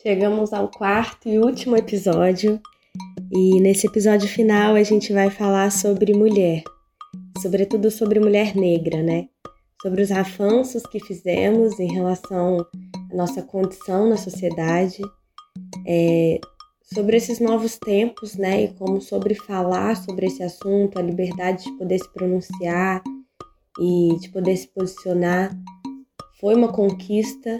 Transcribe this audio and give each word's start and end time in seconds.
Chegamos 0.00 0.52
ao 0.52 0.68
quarto 0.68 1.28
e 1.28 1.40
último 1.40 1.76
episódio, 1.76 2.60
e 3.32 3.60
nesse 3.60 3.88
episódio 3.88 4.28
final 4.28 4.76
a 4.76 4.82
gente 4.84 5.12
vai 5.12 5.28
falar 5.28 5.72
sobre 5.72 6.14
mulher, 6.14 6.62
sobretudo 7.42 7.90
sobre 7.90 8.20
mulher 8.20 8.54
negra, 8.54 9.02
né? 9.02 9.28
Sobre 9.82 10.00
os 10.02 10.12
avanços 10.12 10.84
que 10.84 11.00
fizemos 11.00 11.80
em 11.80 11.92
relação 11.92 12.64
à 13.10 13.16
nossa 13.16 13.42
condição 13.42 14.08
na 14.08 14.16
sociedade, 14.16 15.02
é, 15.84 16.38
sobre 16.94 17.16
esses 17.16 17.40
novos 17.40 17.76
tempos, 17.76 18.36
né? 18.36 18.62
E 18.62 18.68
como 18.74 19.00
sobre 19.00 19.34
falar 19.34 19.96
sobre 19.96 20.26
esse 20.26 20.44
assunto, 20.44 20.96
a 20.96 21.02
liberdade 21.02 21.64
de 21.64 21.72
poder 21.72 21.98
se 21.98 22.08
pronunciar 22.12 23.02
e 23.80 24.16
de 24.20 24.28
poder 24.28 24.56
se 24.56 24.68
posicionar 24.68 25.50
foi 26.40 26.54
uma 26.54 26.72
conquista. 26.72 27.56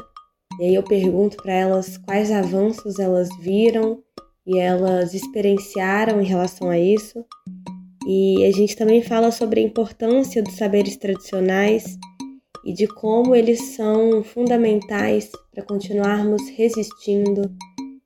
E 0.59 0.65
aí 0.65 0.75
eu 0.75 0.83
pergunto 0.83 1.37
para 1.37 1.53
elas 1.53 1.97
quais 1.99 2.33
avanços 2.33 2.99
elas 2.99 3.29
viram 3.41 4.03
e 4.47 4.59
elas 4.59 5.15
experienciaram 5.15 6.21
em 6.21 6.25
relação 6.25 6.71
a 6.71 6.79
isso. 6.79 7.25
E 8.07 8.45
a 8.45 8.51
gente 8.51 8.75
também 8.75 9.03
fala 9.03 9.31
sobre 9.31 9.61
a 9.61 9.63
importância 9.63 10.43
dos 10.43 10.55
saberes 10.55 10.97
tradicionais 10.97 11.99
e 12.65 12.73
de 12.73 12.87
como 12.87 13.37
eles 13.37 13.77
são 13.77 14.23
fundamentais 14.25 15.31
para 15.53 15.65
continuarmos 15.65 16.43
resistindo, 16.51 17.43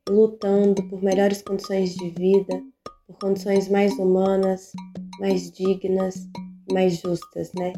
lutando 0.09 0.82
por 0.88 1.02
melhores 1.02 1.41
condições 1.41 1.95
de 1.95 2.10
vida, 2.10 2.62
por 3.07 3.16
condições 3.19 3.69
mais 3.69 3.93
humanas, 3.98 4.73
mais 5.21 5.51
dignas, 5.51 6.29
mais 6.71 7.01
justas, 7.01 7.51
né? 7.55 7.73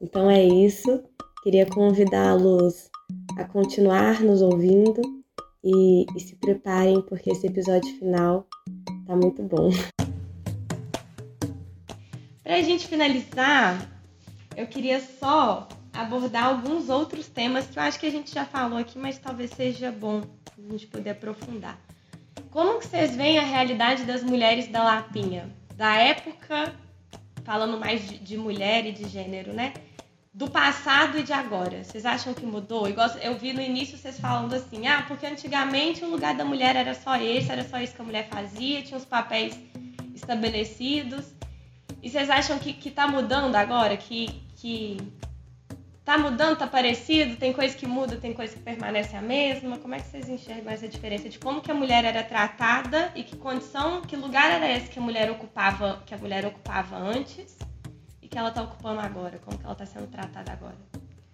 Então 0.00 0.30
é 0.30 0.44
isso. 0.44 1.02
Queria 1.42 1.66
convidá-los 1.66 2.87
a 3.38 3.44
continuar 3.44 4.20
nos 4.20 4.42
ouvindo 4.42 5.00
e, 5.62 6.04
e, 6.16 6.20
se 6.20 6.34
preparem 6.34 7.00
porque 7.02 7.30
esse 7.30 7.46
episódio 7.46 7.96
final 7.98 8.48
tá 9.06 9.14
muito 9.14 9.44
bom. 9.44 9.70
Para 12.42 12.56
a 12.56 12.62
gente 12.62 12.88
finalizar, 12.88 13.88
eu 14.56 14.66
queria 14.66 15.00
só 15.00 15.68
abordar 15.92 16.46
alguns 16.46 16.88
outros 16.88 17.28
temas 17.28 17.66
que 17.66 17.78
eu 17.78 17.82
acho 17.82 18.00
que 18.00 18.06
a 18.06 18.10
gente 18.10 18.34
já 18.34 18.44
falou 18.44 18.76
aqui, 18.76 18.98
mas 18.98 19.18
talvez 19.18 19.52
seja 19.52 19.92
bom 19.92 20.22
a 20.58 20.72
gente 20.72 20.88
poder 20.88 21.10
aprofundar. 21.10 21.78
Como 22.50 22.80
que 22.80 22.86
vocês 22.86 23.14
veem 23.14 23.38
a 23.38 23.44
realidade 23.44 24.04
das 24.04 24.24
mulheres 24.24 24.66
da 24.66 24.82
Lapinha? 24.82 25.54
Da 25.76 25.96
época, 25.96 26.74
falando 27.44 27.78
mais 27.78 28.08
de, 28.08 28.18
de 28.18 28.36
mulher 28.36 28.84
e 28.84 28.92
de 28.92 29.08
gênero, 29.08 29.52
né? 29.52 29.74
Do 30.38 30.48
passado 30.48 31.18
e 31.18 31.24
de 31.24 31.32
agora? 31.32 31.82
Vocês 31.82 32.06
acham 32.06 32.32
que 32.32 32.46
mudou? 32.46 32.88
Igual 32.88 33.08
eu 33.20 33.36
vi 33.36 33.52
no 33.52 33.60
início 33.60 33.98
vocês 33.98 34.20
falando 34.20 34.54
assim, 34.54 34.86
ah, 34.86 35.04
porque 35.08 35.26
antigamente 35.26 36.04
o 36.04 36.08
lugar 36.08 36.36
da 36.36 36.44
mulher 36.44 36.76
era 36.76 36.94
só 36.94 37.16
esse, 37.16 37.50
era 37.50 37.64
só 37.64 37.80
isso 37.80 37.92
que 37.92 38.00
a 38.00 38.04
mulher 38.04 38.28
fazia, 38.30 38.80
tinha 38.82 38.96
os 38.96 39.04
papéis 39.04 39.58
estabelecidos. 40.14 41.24
E 42.00 42.08
vocês 42.08 42.30
acham 42.30 42.56
que, 42.56 42.72
que 42.72 42.88
tá 42.88 43.08
mudando 43.08 43.56
agora? 43.56 43.96
Que, 43.96 44.28
que 44.54 44.98
tá 46.04 46.16
mudando, 46.16 46.56
tá 46.56 46.68
parecido? 46.68 47.34
Tem 47.34 47.52
coisa 47.52 47.76
que 47.76 47.84
muda, 47.84 48.16
tem 48.16 48.32
coisa 48.32 48.54
que 48.54 48.62
permanece 48.62 49.16
a 49.16 49.20
mesma? 49.20 49.78
Como 49.78 49.96
é 49.96 49.98
que 49.98 50.06
vocês 50.06 50.28
enxergam 50.28 50.72
essa 50.72 50.86
diferença 50.86 51.28
de 51.28 51.40
como 51.40 51.60
que 51.60 51.72
a 51.72 51.74
mulher 51.74 52.04
era 52.04 52.22
tratada 52.22 53.10
e 53.16 53.24
que 53.24 53.36
condição, 53.36 54.02
que 54.02 54.14
lugar 54.14 54.52
era 54.52 54.70
esse 54.70 54.88
que 54.88 55.00
a 55.00 55.02
mulher 55.02 55.28
ocupava, 55.32 56.00
que 56.06 56.14
a 56.14 56.18
mulher 56.18 56.46
ocupava 56.46 56.96
antes? 56.96 57.58
Que 58.28 58.38
ela 58.38 58.48
está 58.48 58.62
ocupando 58.62 59.00
agora, 59.00 59.38
como 59.44 59.58
que 59.58 59.64
ela 59.64 59.72
está 59.72 59.86
sendo 59.86 60.06
tratada 60.06 60.52
agora. 60.52 60.76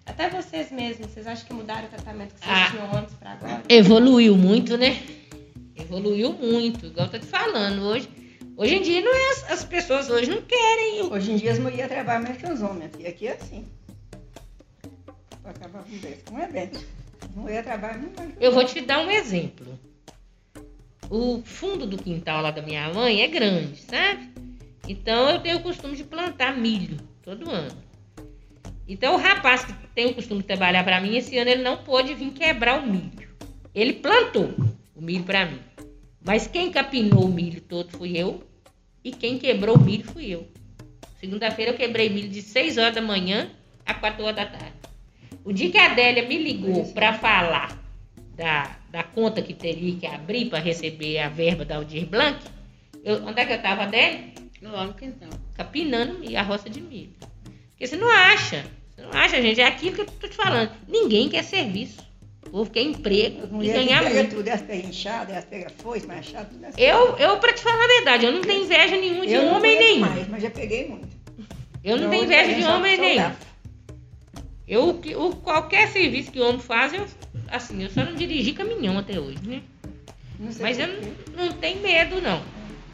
Até 0.06 0.28
vocês 0.28 0.70
mesmos, 0.70 1.08
vocês 1.08 1.26
acham 1.26 1.46
que 1.46 1.52
mudaram 1.54 1.86
o 1.86 1.88
tratamento 1.88 2.34
que 2.34 2.40
vocês 2.40 2.56
ah, 2.56 2.70
tinham 2.70 2.94
antes 2.94 3.14
para 3.14 3.32
agora? 3.32 3.62
Evoluiu 3.68 4.36
muito, 4.36 4.76
né? 4.76 5.02
Evoluiu 5.74 6.32
muito, 6.32 6.86
igual 6.86 7.06
eu 7.06 7.12
tô 7.12 7.18
te 7.18 7.26
falando. 7.26 7.82
Hoje, 7.82 8.08
hoje 8.56 8.76
em 8.76 8.82
dia 8.82 9.00
não 9.00 9.14
é 9.14 9.30
as, 9.30 9.50
as 9.50 9.64
pessoas 9.64 10.10
hoje 10.10 10.30
não 10.30 10.42
querem. 10.42 11.02
Hoje 11.10 11.32
em 11.32 11.36
dia 11.36 11.52
as 11.52 11.58
mulheres 11.58 11.88
trabalham 11.88 12.22
mais 12.22 12.36
que 12.36 12.46
os 12.46 12.62
homens, 12.62 12.92
e 12.98 13.06
aqui 13.06 13.26
é 13.26 13.32
assim. 13.32 13.66
Para 15.42 15.50
acabar 15.50 15.82
com 15.82 15.90
isso, 15.90 16.24
não 16.30 16.42
é 16.42 16.48
bem. 16.48 16.70
As 17.22 17.34
mulheres 17.34 17.64
trabalham 17.64 18.00
muito 18.00 18.20
mais. 18.20 18.34
Eu 18.38 18.52
vou 18.52 18.64
te 18.64 18.80
dar 18.82 19.00
um 19.04 19.10
exemplo. 19.10 19.78
O 21.10 21.42
fundo 21.44 21.86
do 21.86 21.96
quintal 21.96 22.42
lá 22.42 22.50
da 22.50 22.62
minha 22.62 22.92
mãe 22.92 23.22
é 23.22 23.28
grande, 23.28 23.80
sabe? 23.80 24.33
Então 24.88 25.30
eu 25.30 25.40
tenho 25.40 25.58
o 25.58 25.62
costume 25.62 25.96
de 25.96 26.04
plantar 26.04 26.56
milho 26.56 26.98
todo 27.22 27.50
ano. 27.50 27.76
Então 28.86 29.14
o 29.14 29.18
rapaz 29.18 29.64
que 29.64 29.72
tem 29.94 30.06
o 30.06 30.14
costume 30.14 30.42
de 30.42 30.46
trabalhar 30.46 30.84
para 30.84 31.00
mim, 31.00 31.16
esse 31.16 31.36
ano 31.38 31.50
ele 31.50 31.62
não 31.62 31.78
pôde 31.78 32.14
vir 32.14 32.32
quebrar 32.32 32.82
o 32.82 32.86
milho. 32.86 33.28
Ele 33.74 33.94
plantou 33.94 34.54
o 34.94 35.00
milho 35.00 35.24
para 35.24 35.46
mim. 35.46 35.60
Mas 36.24 36.46
quem 36.46 36.70
capinou 36.70 37.24
o 37.24 37.32
milho 37.32 37.60
todo 37.60 37.90
fui 37.96 38.16
eu 38.16 38.42
e 39.02 39.10
quem 39.10 39.38
quebrou 39.38 39.76
o 39.76 39.80
milho 39.80 40.04
fui 40.04 40.26
eu. 40.26 40.46
Segunda-feira 41.18 41.72
eu 41.72 41.76
quebrei 41.76 42.08
milho 42.08 42.28
de 42.28 42.42
6 42.42 42.78
horas 42.78 42.94
da 42.94 43.02
manhã 43.02 43.50
a 43.84 43.94
4 43.94 44.22
horas 44.22 44.36
da 44.36 44.46
tarde. 44.46 44.72
O 45.44 45.52
dia 45.52 45.70
que 45.70 45.78
a 45.78 45.92
Adélia 45.92 46.26
me 46.26 46.38
ligou 46.38 46.86
para 46.92 47.12
falar 47.14 47.78
da, 48.34 48.76
da 48.90 49.02
conta 49.02 49.42
que 49.42 49.54
teria 49.54 49.96
que 49.96 50.06
abrir 50.06 50.46
para 50.46 50.58
receber 50.58 51.18
a 51.18 51.28
verba 51.28 51.64
da 51.64 51.76
Aldir 51.76 52.06
Blanc, 52.06 52.38
eu, 53.02 53.22
onde 53.26 53.40
é 53.40 53.44
que 53.44 53.52
eu 53.52 53.56
estava, 53.56 53.82
Adélia? 53.82 54.32
Lá 54.72 54.86
no 54.86 54.94
quintal. 54.94 55.30
Capinando 55.54 56.18
a 56.36 56.42
roça 56.42 56.70
de 56.70 56.80
milho. 56.80 57.12
Porque 57.70 57.86
você 57.86 57.96
não 57.96 58.08
acha. 58.08 58.64
Você 58.94 59.02
não 59.02 59.10
acha, 59.12 59.40
gente. 59.42 59.60
É 59.60 59.66
aquilo 59.66 59.94
que 59.94 60.00
eu 60.02 60.06
tô 60.06 60.28
te 60.28 60.36
falando. 60.36 60.70
Ninguém 60.88 61.28
quer 61.28 61.44
serviço. 61.44 62.04
O 62.46 62.50
povo 62.50 62.70
quer 62.70 62.82
emprego 62.82 63.62
e 63.62 63.66
ganhar 63.68 64.02
muito. 64.02 64.36
tudo, 64.36 64.46
elas 64.46 64.62
pegam 64.62 64.90
inchada, 64.90 65.32
elas 65.32 65.44
pegam 65.44 65.70
foice, 65.78 66.06
machado, 66.06 66.50
tudo 66.50 66.64
assim. 66.66 66.80
Eu, 66.80 67.16
eu, 67.16 67.38
pra 67.38 67.52
te 67.52 67.62
falar 67.62 67.82
a 67.82 67.88
verdade, 67.88 68.26
eu 68.26 68.32
não 68.32 68.42
tenho 68.42 68.64
inveja 68.64 68.96
nenhuma 68.96 69.26
de 69.26 69.32
eu 69.32 69.46
homem 69.46 69.76
nenhum. 69.76 70.00
Mais, 70.00 70.28
mas 70.28 70.42
já 70.42 70.50
peguei 70.50 70.88
muito. 70.88 71.08
Eu 71.82 71.96
não, 71.96 72.10
tenho 72.10 72.24
inveja 72.24 72.54
de 72.54 72.64
homem 72.64 72.98
nenhum. 72.98 73.32
Eu, 74.68 74.88
o, 74.90 75.36
qualquer 75.36 75.88
serviço 75.88 76.30
que 76.30 76.40
o 76.40 76.46
homem 76.46 76.60
faz, 76.60 76.92
eu, 76.92 77.06
assim, 77.48 77.82
eu 77.82 77.90
só 77.90 78.04
não 78.04 78.14
dirigi 78.14 78.52
caminhão 78.52 78.98
até 78.98 79.18
hoje, 79.18 79.40
né? 79.42 79.62
Mas 80.60 80.78
eu 80.78 80.86
não, 80.88 81.46
não 81.46 81.52
tenho 81.52 81.80
medo, 81.80 82.20
não. 82.20 82.42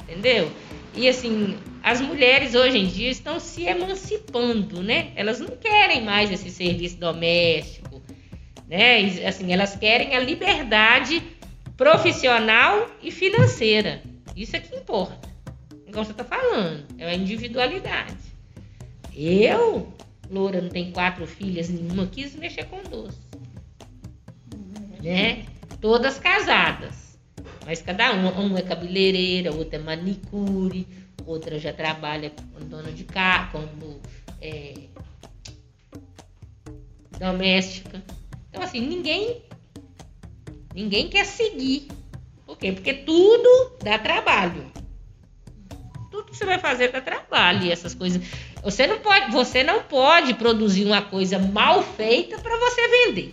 Entendeu? 0.04 0.50
E 0.94 1.08
assim, 1.08 1.56
as 1.82 2.00
mulheres 2.00 2.54
hoje 2.54 2.78
em 2.78 2.86
dia 2.86 3.10
estão 3.10 3.38
se 3.38 3.64
emancipando, 3.64 4.82
né? 4.82 5.12
Elas 5.14 5.38
não 5.38 5.56
querem 5.56 6.02
mais 6.02 6.30
esse 6.30 6.50
serviço 6.50 6.98
doméstico, 6.98 8.02
né? 8.68 9.02
E, 9.02 9.24
assim, 9.24 9.52
elas 9.52 9.76
querem 9.76 10.14
a 10.14 10.20
liberdade 10.20 11.22
profissional 11.76 12.90
e 13.02 13.10
financeira. 13.10 14.02
Isso 14.36 14.56
é 14.56 14.60
que 14.60 14.74
importa. 14.76 15.28
Como 15.92 16.04
você 16.04 16.12
está 16.12 16.24
falando, 16.24 16.84
é 16.98 17.06
a 17.10 17.14
individualidade. 17.14 18.16
Eu, 19.14 19.92
Loura, 20.30 20.60
não 20.60 20.68
tenho 20.68 20.92
quatro 20.92 21.26
filhas, 21.26 21.68
nenhuma 21.68 22.06
quis 22.06 22.34
mexer 22.36 22.64
com 22.66 22.82
doce. 22.82 23.18
Né? 25.02 25.46
Todas 25.80 26.18
casadas. 26.18 27.09
Mas 27.64 27.82
cada 27.82 28.12
um, 28.14 28.52
um 28.52 28.58
é 28.58 28.62
cabeleireira, 28.62 29.54
outra 29.54 29.78
é 29.78 29.82
manicure, 29.82 30.86
outra 31.26 31.58
já 31.58 31.72
trabalha 31.72 32.30
como 32.30 32.64
dona 32.64 32.90
de 32.90 33.04
casa, 33.04 33.50
como 33.52 34.00
é, 34.40 34.74
doméstica. 37.18 38.02
Então 38.48 38.62
assim, 38.62 38.80
ninguém 38.80 39.42
ninguém 40.74 41.08
quer 41.08 41.24
seguir. 41.26 41.88
Por 42.46 42.56
quê? 42.56 42.72
Porque 42.72 42.94
tudo 42.94 43.78
dá 43.82 43.98
trabalho. 43.98 44.70
Tudo 46.10 46.24
que 46.24 46.36
você 46.36 46.44
vai 46.44 46.58
fazer 46.58 46.90
dá 46.90 47.00
trabalho 47.00 47.66
e 47.66 47.70
essas 47.70 47.94
coisas. 47.94 48.22
Você 48.62 48.86
não 48.86 48.98
pode, 48.98 49.30
você 49.30 49.62
não 49.62 49.82
pode 49.84 50.34
produzir 50.34 50.84
uma 50.84 51.02
coisa 51.02 51.38
mal 51.38 51.82
feita 51.82 52.38
para 52.38 52.56
você 52.58 52.88
vender. 52.88 53.30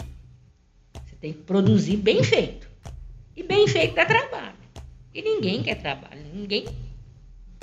Você 0.93 1.15
tem 1.19 1.33
que 1.33 1.43
produzir 1.43 1.97
bem 1.97 2.23
feito. 2.23 2.66
Feito 3.67 3.95
dá 3.95 4.05
trabalho. 4.05 4.55
E 5.13 5.21
ninguém 5.21 5.63
quer 5.63 5.75
trabalho. 5.75 6.21
Ninguém. 6.33 6.65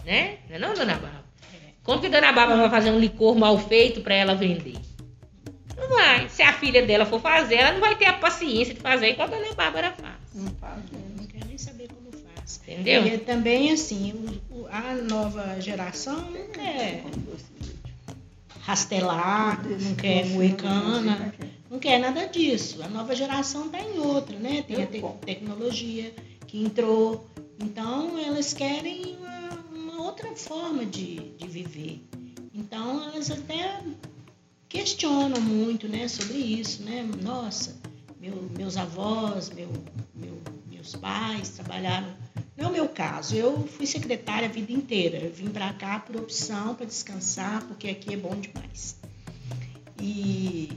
Né? 0.05 0.39
Não 0.49 0.57
é 0.57 0.59
não, 0.59 0.75
dona 0.75 0.95
Bárbara? 0.95 1.25
Como 1.83 2.01
que 2.01 2.09
dona 2.09 2.33
Bárbara 2.33 2.61
vai 2.61 2.71
fazer 2.71 2.91
um 2.91 2.99
licor 2.99 3.37
mal 3.37 3.59
feito 3.59 4.01
para 4.01 4.15
ela 4.15 4.35
vender? 4.35 4.77
Não 5.77 5.89
vai. 5.89 6.29
Se 6.29 6.43
a 6.43 6.53
filha 6.53 6.85
dela 6.85 7.05
for 7.05 7.21
fazer, 7.21 7.57
ela 7.57 7.73
não 7.73 7.81
vai 7.81 7.97
ter 7.97 8.07
a 8.07 8.15
paciência 8.15 8.75
de 8.75 8.81
fazer 8.81 9.11
igual 9.11 9.29
a 9.29 9.31
dona 9.31 9.53
Bárbara 9.55 9.93
faz. 9.93 10.17
Não 10.35 10.53
faz, 10.55 10.83
não 11.17 11.27
quer 11.27 11.45
nem 11.47 11.59
saber 11.59 11.89
como 11.89 12.11
faz. 12.13 12.61
Entendeu? 12.63 13.07
E 13.07 13.19
também, 13.19 13.71
assim, 13.71 14.41
a 14.71 14.95
nova 14.95 15.61
geração 15.61 16.31
não 16.31 16.49
quer 16.49 17.05
rastelar, 18.65 19.63
não 19.69 19.95
quer 19.95 20.27
moer 20.27 20.57
cana. 20.57 21.35
Não 21.71 21.79
quer 21.79 21.99
nada 21.99 22.27
disso. 22.27 22.83
A 22.83 22.89
nova 22.89 23.15
geração 23.15 23.67
está 23.67 23.81
em 23.81 23.99
outra, 23.99 24.39
né? 24.39 24.63
Tem 24.63 24.83
a 24.83 24.87
te 24.87 25.03
tecnologia 25.25 26.15
que 26.47 26.63
entrou. 26.63 27.27
Então, 27.63 28.19
elas 28.19 28.55
querem 28.55 29.17
uma, 29.19 29.91
uma 29.91 30.03
outra 30.03 30.35
forma 30.35 30.87
de, 30.87 31.17
de 31.37 31.47
viver. 31.47 32.03
Então, 32.55 33.05
elas 33.05 33.31
até 33.31 33.83
questionam 34.69 35.41
muito 35.41 35.87
né, 35.87 36.09
sobre 36.09 36.39
isso, 36.39 36.83
né? 36.83 37.09
Nossa, 37.23 37.77
meu, 38.19 38.49
meus 38.57 38.77
avós, 38.77 39.51
meu, 39.51 39.69
meu, 40.15 40.41
meus 40.71 40.95
pais 40.95 41.51
trabalharam. 41.51 42.15
Não 42.57 42.67
é 42.67 42.69
o 42.69 42.73
meu 42.73 42.89
caso, 42.89 43.35
eu 43.35 43.67
fui 43.67 43.87
secretária 43.87 44.49
a 44.49 44.51
vida 44.51 44.73
inteira. 44.73 45.19
Eu 45.19 45.33
vim 45.33 45.49
para 45.49 45.73
cá 45.73 45.99
por 45.99 46.17
opção, 46.17 46.75
para 46.75 46.87
descansar, 46.87 47.63
porque 47.65 47.89
aqui 47.89 48.15
é 48.15 48.17
bom 48.17 48.35
demais. 48.37 48.97
E, 50.01 50.71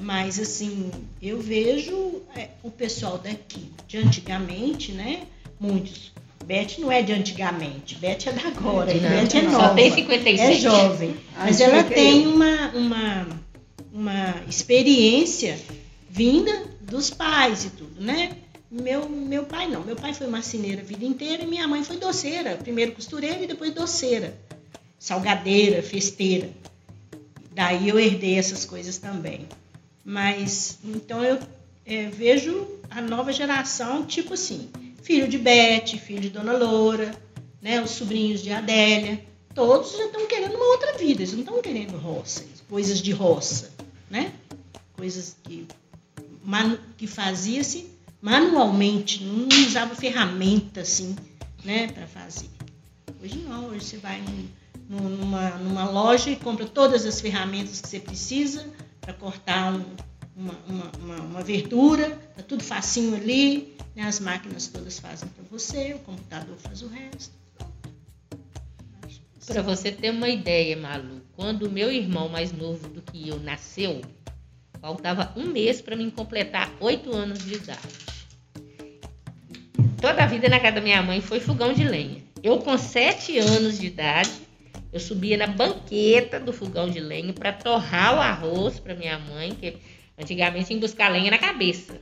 mas, 0.00 0.38
assim, 0.38 0.90
eu 1.20 1.40
vejo 1.40 2.22
é, 2.36 2.50
o 2.62 2.70
pessoal 2.70 3.18
daqui, 3.18 3.72
de 3.88 3.98
antigamente, 3.98 4.92
né? 4.92 5.22
Muitos. 5.58 6.12
Beth 6.44 6.78
não 6.78 6.90
é 6.90 7.02
de 7.02 7.12
antigamente, 7.12 7.96
Beth 7.96 8.26
é 8.26 8.32
da 8.32 8.48
agora, 8.48 8.92
não, 8.94 9.08
Beth 9.08 9.36
é 9.36 9.42
nova. 9.42 9.68
Só 9.68 9.74
tem 9.74 9.92
56. 9.92 10.40
É 10.40 10.54
jovem. 10.54 11.16
Mas 11.36 11.60
ela 11.60 11.84
tem 11.84 12.26
uma, 12.26 12.70
uma, 12.70 13.26
uma 13.92 14.34
experiência 14.48 15.58
vinda 16.08 16.64
dos 16.80 17.10
pais 17.10 17.66
e 17.66 17.70
tudo, 17.70 18.00
né? 18.00 18.32
Meu, 18.70 19.08
meu 19.08 19.44
pai 19.44 19.68
não. 19.68 19.84
Meu 19.84 19.96
pai 19.96 20.14
foi 20.14 20.28
marceneiro 20.28 20.80
a 20.80 20.84
vida 20.84 21.04
inteira 21.04 21.42
e 21.42 21.46
minha 21.46 21.66
mãe 21.66 21.82
foi 21.82 21.96
doceira. 21.96 22.56
Primeiro 22.56 22.92
costureira 22.92 23.42
e 23.42 23.46
depois 23.46 23.74
doceira. 23.74 24.38
Salgadeira, 24.98 25.82
festeira. 25.82 26.50
Daí 27.52 27.88
eu 27.88 27.98
herdei 27.98 28.38
essas 28.38 28.64
coisas 28.64 28.98
também. 28.98 29.48
Mas, 30.04 30.78
então 30.84 31.24
eu 31.24 31.38
é, 31.84 32.06
vejo 32.06 32.66
a 32.88 33.00
nova 33.00 33.32
geração, 33.32 34.06
tipo 34.06 34.34
assim, 34.34 34.70
filho 35.02 35.26
de 35.26 35.38
Beth, 35.38 35.98
filho 35.98 36.20
de 36.20 36.30
Dona 36.30 36.52
Loura, 36.52 37.14
né, 37.60 37.82
os 37.82 37.90
sobrinhos 37.90 38.42
de 38.42 38.52
Adélia, 38.52 39.22
todos 39.54 39.96
já 39.96 40.06
estão 40.06 40.26
querendo 40.26 40.54
uma 40.54 40.66
outra 40.66 40.96
vida, 40.96 41.22
eles 41.22 41.32
não 41.32 41.40
estão 41.40 41.60
querendo 41.60 41.96
roça, 41.98 42.44
coisas 42.68 43.00
de 43.00 43.12
roça, 43.12 43.70
né? 44.08 44.32
Coisas 44.96 45.36
que, 45.42 45.66
que 46.96 47.06
fazia-se 47.06 47.90
manualmente, 48.20 49.24
não 49.24 49.48
usava 49.66 49.94
ferramenta 49.94 50.80
assim, 50.80 51.16
né, 51.64 51.88
para 51.88 52.06
fazer. 52.06 52.50
Hoje 53.22 53.38
não, 53.38 53.66
hoje 53.66 53.84
você 53.84 53.96
vai 53.98 54.22
num, 54.88 55.08
numa, 55.08 55.50
numa 55.58 55.88
loja 55.88 56.30
e 56.30 56.36
compra 56.36 56.66
todas 56.66 57.04
as 57.06 57.20
ferramentas 57.20 57.80
que 57.80 57.88
você 57.88 58.00
precisa 58.00 58.66
para 59.00 59.14
cortar 59.14 59.72
um, 59.72 59.84
uma, 60.36 60.54
uma, 60.66 60.92
uma, 60.98 61.16
uma, 61.16 61.42
verdura, 61.42 62.10
tá 62.36 62.42
tudo 62.42 62.62
facinho 62.62 63.14
ali, 63.14 63.76
né? 63.94 64.04
as 64.04 64.20
máquinas 64.20 64.66
todas 64.68 64.98
fazem 64.98 65.28
para 65.28 65.44
você, 65.50 65.94
o 65.94 65.98
computador 66.00 66.56
faz 66.58 66.82
o 66.82 66.88
resto. 66.88 67.40
Para 69.46 69.62
você 69.62 69.90
ter 69.90 70.10
uma 70.10 70.28
ideia, 70.28 70.76
Malu, 70.76 71.22
quando 71.34 71.70
meu 71.70 71.90
irmão 71.90 72.28
mais 72.28 72.52
novo 72.52 72.88
do 72.88 73.02
que 73.02 73.28
eu 73.28 73.40
nasceu, 73.40 74.00
faltava 74.80 75.32
um 75.36 75.46
mês 75.46 75.80
para 75.80 75.96
mim 75.96 76.10
completar 76.10 76.70
oito 76.80 77.14
anos 77.14 77.44
de 77.44 77.54
idade. 77.54 77.80
Toda 80.00 80.24
a 80.24 80.26
vida 80.26 80.48
na 80.48 80.58
casa 80.58 80.76
da 80.76 80.80
minha 80.80 81.02
mãe 81.02 81.20
foi 81.20 81.40
fogão 81.40 81.72
de 81.72 81.84
lenha. 81.84 82.22
Eu, 82.42 82.58
com 82.58 82.76
sete 82.78 83.38
anos 83.38 83.78
de 83.78 83.86
idade, 83.86 84.30
eu 84.92 84.98
subia 84.98 85.36
na 85.36 85.46
banqueta 85.46 86.40
do 86.40 86.52
fogão 86.52 86.88
de 86.88 86.98
lenha 86.98 87.32
para 87.34 87.52
torrar 87.52 88.16
o 88.16 88.20
arroz 88.20 88.80
para 88.80 88.94
minha 88.94 89.18
mãe, 89.18 89.50
que 89.52 89.76
antigamente 90.18 90.68
tinha 90.68 90.78
que 90.78 90.86
buscar 90.86 91.10
lenha 91.10 91.30
na 91.30 91.38
cabeça. 91.38 92.00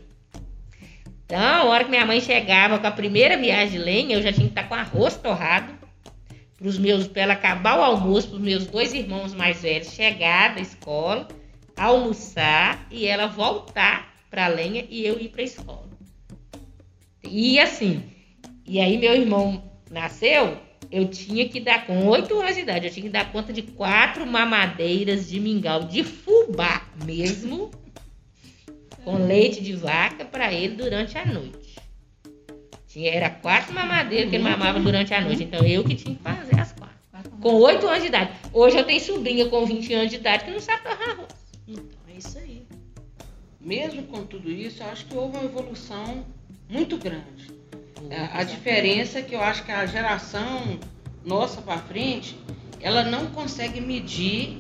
Então, 1.27 1.39
a 1.39 1.65
hora 1.65 1.85
que 1.85 1.91
minha 1.91 2.07
mãe 2.07 2.21
chegava 2.21 2.79
com 2.79 2.87
a 2.87 2.91
primeira 2.91 3.37
viagem 3.37 3.79
de 3.79 3.85
lenha, 3.85 4.17
eu 4.17 4.23
já 4.23 4.33
tinha 4.33 4.47
que 4.47 4.53
estar 4.53 4.69
com 4.69 4.75
arroz 4.75 5.17
torrado 5.17 5.75
para 6.57 6.69
os 6.69 6.79
meus, 6.79 7.07
para 7.07 7.23
ela 7.23 7.33
acabar 7.35 7.79
o 7.79 7.83
almoço, 7.83 8.29
para 8.29 8.37
os 8.37 8.43
meus 8.43 8.67
dois 8.67 8.95
irmãos 8.95 9.35
mais 9.35 9.61
velhos 9.61 9.93
chegar 9.93 10.55
da 10.55 10.61
escola, 10.61 11.29
almoçar 11.79 12.87
e 12.91 13.07
ela 13.07 13.27
voltar 13.27 14.15
para 14.29 14.47
a 14.47 14.49
lenha 14.49 14.85
e 14.91 15.07
eu 15.07 15.19
ir 15.21 15.29
para 15.29 15.41
a 15.43 15.45
escola. 15.45 15.89
E 17.23 17.59
assim, 17.59 18.03
e 18.67 18.81
aí 18.81 18.99
meu 18.99 19.15
irmão 19.15 19.63
nasceu, 19.91 20.59
eu 20.91 21.09
tinha 21.09 21.49
que 21.49 21.61
dar, 21.61 21.87
com 21.87 22.07
8 22.07 22.41
anos 22.41 22.55
de 22.55 22.63
idade, 22.63 22.87
eu 22.87 22.93
tinha 22.93 23.05
que 23.05 23.13
dar 23.13 23.31
conta 23.31 23.53
de 23.53 23.63
quatro 23.63 24.27
mamadeiras 24.27 25.29
de 25.29 25.39
mingau 25.39 25.85
de 25.85 26.03
fubá 26.03 26.87
mesmo, 27.05 27.71
com 29.05 29.27
leite 29.27 29.63
de 29.63 29.75
vaca 29.75 30.25
para 30.25 30.53
ele 30.53 30.75
durante 30.75 31.17
a 31.17 31.25
noite. 31.25 31.77
Tinha, 32.87 33.11
era 33.11 33.31
quatro 33.31 33.75
mamadeiras 33.75 34.31
que 34.31 34.37
ele 34.37 34.45
mamava 34.45 34.81
durante 34.81 35.13
a 35.13 35.21
noite, 35.21 35.45
então 35.45 35.65
eu 35.65 35.85
que 35.85 35.95
tinha 35.95 36.15
que 36.15 36.23
fazer 36.23 36.59
as 36.59 36.73
quatro. 36.73 36.99
Com 37.41 37.55
8 37.55 37.87
anos 37.87 38.03
de 38.03 38.09
idade. 38.09 38.33
Hoje 38.53 38.77
eu 38.79 38.85
tenho 38.85 39.01
sobrinha 39.01 39.47
com 39.47 39.65
20 39.65 39.95
anos 39.95 40.11
de 40.11 40.17
idade 40.17 40.45
que 40.45 40.51
não 40.51 40.61
sabe 40.61 40.83
torrar 40.83 41.11
arroz. 41.11 41.38
Então, 41.69 41.99
é 42.09 42.17
isso 42.17 42.39
aí. 42.39 42.67
Mesmo 43.61 44.05
com 44.05 44.25
tudo 44.25 44.51
isso, 44.51 44.83
eu 44.83 44.89
acho 44.89 45.05
que 45.05 45.15
houve 45.15 45.37
uma 45.37 45.45
evolução 45.45 46.25
muito 46.67 46.97
grande. 46.97 47.53
A, 48.11 48.41
a 48.41 48.45
diferença 48.45 49.19
é 49.19 49.23
que 49.23 49.35
eu 49.35 49.43
acho 49.43 49.65
que 49.65 49.71
a 49.71 49.85
geração 49.85 50.81
nossa 51.23 51.61
para 51.61 51.79
frente, 51.79 52.39
ela 52.81 53.05
não 53.05 53.27
consegue 53.27 53.83
medir 53.83 54.59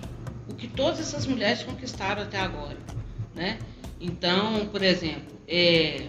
o 0.50 0.54
que 0.54 0.68
todas 0.68 1.00
essas 1.00 1.26
mulheres 1.26 1.62
conquistaram 1.62 2.22
até 2.22 2.38
agora, 2.38 2.76
né? 3.34 3.58
Então, 3.98 4.66
por 4.66 4.82
exemplo, 4.82 5.38
é, 5.46 6.08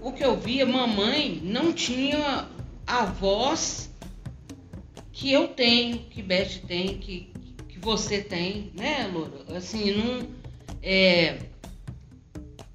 o 0.00 0.12
que 0.12 0.22
eu 0.22 0.36
via, 0.36 0.66
mamãe 0.66 1.40
não 1.42 1.72
tinha 1.72 2.48
a 2.86 3.04
voz 3.06 3.90
que 5.10 5.32
eu 5.32 5.48
tenho, 5.48 6.00
que 6.00 6.22
Beth 6.22 6.60
tem, 6.66 6.98
que 6.98 7.32
você 7.84 8.18
tem, 8.22 8.72
né, 8.74 9.10
Loura? 9.12 9.56
Assim, 9.56 9.92
não. 9.92 10.26
É, 10.82 11.38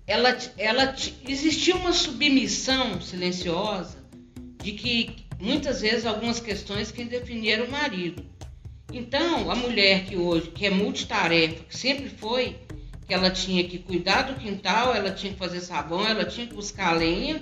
ela, 0.05 0.37
ela 0.57 0.95
existia 1.27 1.75
uma 1.75 1.91
submissão 1.91 3.01
silenciosa 3.01 3.97
de 4.61 4.73
que 4.73 5.25
muitas 5.39 5.81
vezes 5.81 6.05
algumas 6.05 6.39
questões 6.39 6.91
que 6.91 7.03
definiram 7.03 7.65
o 7.65 7.71
marido. 7.71 8.23
Então, 8.91 9.51
a 9.51 9.55
mulher 9.55 10.05
que 10.05 10.15
hoje, 10.15 10.51
que 10.51 10.65
é 10.65 10.69
multitarefa, 10.69 11.63
que 11.63 11.77
sempre 11.77 12.09
foi, 12.09 12.55
que 13.07 13.13
ela 13.13 13.29
tinha 13.29 13.63
que 13.63 13.79
cuidar 13.79 14.23
do 14.23 14.39
quintal, 14.39 14.95
ela 14.95 15.11
tinha 15.11 15.33
que 15.33 15.39
fazer 15.39 15.61
sabão, 15.61 16.07
ela 16.07 16.25
tinha 16.25 16.47
que 16.47 16.53
buscar 16.53 16.95
lenha, 16.95 17.41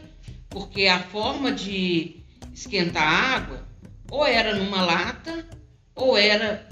porque 0.50 0.88
a 0.88 1.00
forma 1.00 1.52
de 1.52 2.18
esquentar 2.54 3.04
água 3.04 3.68
ou 4.10 4.26
era 4.26 4.56
numa 4.56 4.82
lata, 4.82 5.46
ou 5.98 6.16
era 6.16 6.68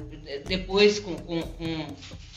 depois 0.46 1.00
com, 1.00 1.16
com, 1.16 1.42
com, 1.42 1.88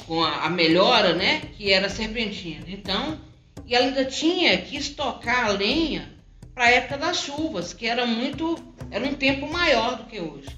com 0.06 0.24
a 0.24 0.48
melhora, 0.48 1.14
né, 1.14 1.42
que 1.56 1.70
era 1.70 1.88
serpentina. 1.88 2.64
Então, 2.66 3.20
e 3.66 3.74
ela 3.74 3.86
ainda 3.86 4.04
tinha 4.04 4.56
que 4.58 4.76
estocar 4.76 5.46
a 5.46 5.50
lenha 5.50 6.12
para 6.54 6.64
a 6.64 6.70
época 6.70 6.96
das 6.96 7.18
chuvas, 7.18 7.72
que 7.72 7.86
era 7.86 8.04
muito, 8.06 8.58
era 8.90 9.04
um 9.04 9.14
tempo 9.14 9.50
maior 9.52 9.96
do 9.96 10.04
que 10.04 10.18
hoje. 10.18 10.48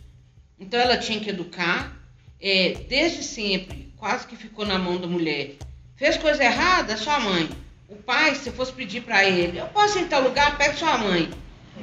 Então 0.58 0.78
ela 0.78 0.96
tinha 0.96 1.20
que 1.20 1.30
educar, 1.30 1.96
é, 2.40 2.74
desde 2.88 3.22
sempre, 3.22 3.92
quase 3.96 4.26
que 4.26 4.36
ficou 4.36 4.64
na 4.64 4.78
mão 4.78 4.98
da 4.98 5.06
mulher. 5.06 5.56
Fez 5.96 6.16
coisa 6.16 6.42
errada, 6.42 6.96
sua 6.96 7.18
mãe. 7.20 7.50
O 7.88 7.96
pai, 7.96 8.34
se 8.34 8.50
fosse 8.50 8.72
pedir 8.72 9.02
para 9.02 9.24
ele, 9.24 9.58
eu 9.58 9.66
posso 9.66 9.98
ir 9.98 10.02
em 10.02 10.08
tal 10.08 10.22
lugar, 10.22 10.56
pega 10.56 10.74
sua 10.74 10.96
mãe. 10.96 11.28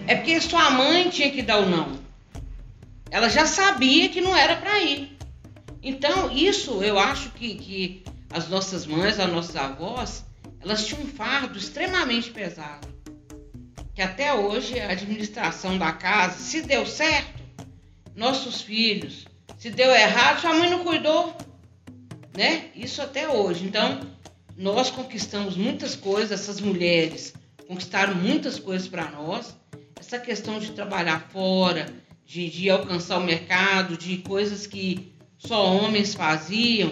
É 0.08 0.16
porque 0.16 0.39
sua 0.39 0.72
mãe 0.72 1.10
tinha 1.10 1.30
que 1.30 1.42
dar 1.42 1.60
o 1.60 1.70
não. 1.70 2.07
Ela 3.10 3.30
já 3.30 3.46
sabia 3.46 4.10
que 4.10 4.22
não 4.22 4.36
era 4.36 4.56
para 4.58 4.80
ir. 4.80 5.18
Então, 5.82 6.32
isso 6.32 6.84
eu 6.84 7.00
acho 7.00 7.32
que, 7.32 7.56
que 7.56 8.04
as 8.30 8.50
nossas 8.50 8.86
mães, 8.86 9.20
as 9.20 9.32
nossas 9.32 9.56
avós, 9.56 10.26
elas 10.60 10.86
tinham 10.86 11.04
um 11.04 11.08
fardo 11.08 11.58
extremamente 11.58 12.32
pesado. 12.32 12.88
Que 13.96 14.02
até 14.02 14.34
hoje 14.34 14.80
a 14.80 14.92
administração 14.92 15.78
da 15.78 15.92
casa, 15.92 16.40
se 16.40 16.62
deu 16.62 16.86
certo, 16.86 17.42
nossos 18.16 18.62
filhos, 18.62 19.26
se 19.58 19.70
deu 19.70 19.90
errado, 19.92 20.42
sua 20.42 20.54
mãe 20.54 20.70
não 20.70 20.84
cuidou, 20.84 21.36
né? 22.36 22.70
Isso 22.76 23.02
até 23.02 23.28
hoje. 23.28 23.66
Então, 23.66 24.02
nós 24.56 24.90
conquistamos 24.90 25.56
muitas 25.56 25.96
coisas, 25.96 26.42
essas 26.42 26.60
mulheres 26.60 27.34
conquistaram 27.68 28.16
muitas 28.16 28.58
coisas 28.58 28.88
para 28.88 29.12
nós. 29.12 29.56
Essa 30.00 30.18
questão 30.18 30.60
de 30.60 30.72
trabalhar 30.72 31.28
fora, 31.32 31.86
de, 32.28 32.50
de 32.50 32.70
alcançar 32.70 33.18
o 33.18 33.24
mercado, 33.24 33.98
de 33.98 34.18
coisas 34.18 34.68
que 34.68 35.14
só 35.38 35.66
homens 35.74 36.14
faziam, 36.14 36.92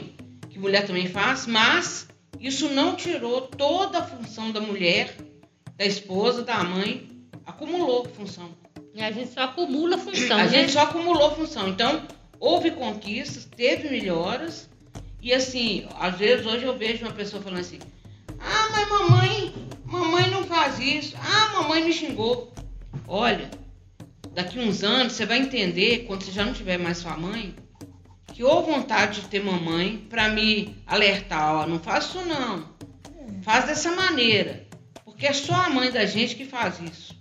que 0.49 0.57
mulher 0.57 0.87
também 0.87 1.09
faz, 1.09 1.45
mas 1.45 2.07
isso 2.39 2.69
não 2.69 2.95
tirou 2.95 3.41
toda 3.41 3.99
a 3.99 4.03
função 4.03 4.51
da 4.51 4.61
mulher, 4.61 5.13
da 5.75 5.85
esposa, 5.85 6.41
da 6.41 6.63
mãe, 6.63 7.11
acumulou 7.45 8.05
função. 8.05 8.49
E 8.93 9.01
a 9.01 9.11
gente 9.11 9.33
só 9.33 9.41
acumula 9.41 9.97
função. 9.97 10.37
A 10.37 10.43
né? 10.43 10.49
gente 10.49 10.71
só 10.71 10.83
acumulou 10.83 11.35
função. 11.35 11.67
Então, 11.67 12.03
houve 12.39 12.71
conquistas, 12.71 13.43
teve 13.43 13.89
melhoras. 13.89 14.69
E 15.21 15.33
assim, 15.33 15.85
às 15.99 16.17
vezes 16.17 16.45
hoje 16.45 16.63
eu 16.63 16.77
vejo 16.77 17.03
uma 17.03 17.11
pessoa 17.11 17.43
falando 17.43 17.59
assim: 17.59 17.79
Ah, 18.39 18.69
mas 18.71 18.87
mamãe, 18.87 19.53
mamãe 19.83 20.29
não 20.29 20.45
faz 20.45 20.79
isso. 20.79 21.13
Ah, 21.19 21.61
mamãe 21.61 21.83
me 21.83 21.91
xingou. 21.91 22.53
Olha, 23.05 23.51
daqui 24.35 24.59
uns 24.59 24.83
anos 24.83 25.13
você 25.13 25.25
vai 25.25 25.39
entender, 25.39 26.05
quando 26.05 26.23
você 26.23 26.31
já 26.31 26.45
não 26.45 26.53
tiver 26.53 26.77
mais 26.77 26.97
sua 26.97 27.17
mãe, 27.17 27.55
que 28.33 28.43
ou 28.43 28.63
vontade 28.63 29.21
de 29.21 29.27
ter 29.27 29.41
mamãe 29.41 30.05
para 30.09 30.27
me 30.27 30.75
alertar, 30.85 31.55
ó, 31.55 31.65
não 31.65 31.79
faço 31.79 32.19
isso 32.19 32.27
não. 32.27 32.69
faz 33.41 33.65
dessa 33.65 33.95
maneira, 33.95 34.67
porque 35.05 35.25
é 35.25 35.31
só 35.33 35.53
a 35.53 35.69
mãe 35.69 35.89
da 35.89 36.05
gente 36.05 36.35
que 36.35 36.43
faz 36.43 36.79
isso. 36.81 37.15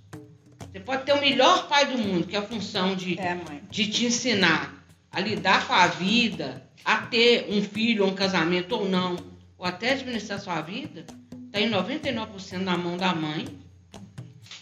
Você 0.71 0.81
pode 0.81 1.05
ter 1.05 1.13
o 1.13 1.21
melhor 1.21 1.69
pai 1.69 1.87
do 1.87 1.97
mundo, 1.97 2.27
que 2.27 2.35
é 2.35 2.39
a 2.41 2.43
função 2.43 2.97
de, 2.97 3.17
É, 3.19 3.39
de 3.71 3.87
te 3.87 4.07
ensinar 4.07 4.85
a 5.13 5.21
lidar 5.21 5.69
com 5.69 5.73
a 5.73 5.87
vida, 5.87 6.69
a 6.85 6.97
ter 6.97 7.47
um 7.49 7.63
filho, 7.63 8.05
um 8.05 8.15
casamento 8.15 8.75
ou 8.75 8.89
não, 8.89 9.17
ou 9.57 9.65
até 9.65 9.93
administrar 9.93 10.41
sua 10.41 10.61
vida, 10.61 11.07
está 11.47 11.61
em 11.61 11.71
99% 11.71 12.59
na 12.59 12.77
mão 12.77 12.97
da 12.97 13.15
mãe. 13.15 13.47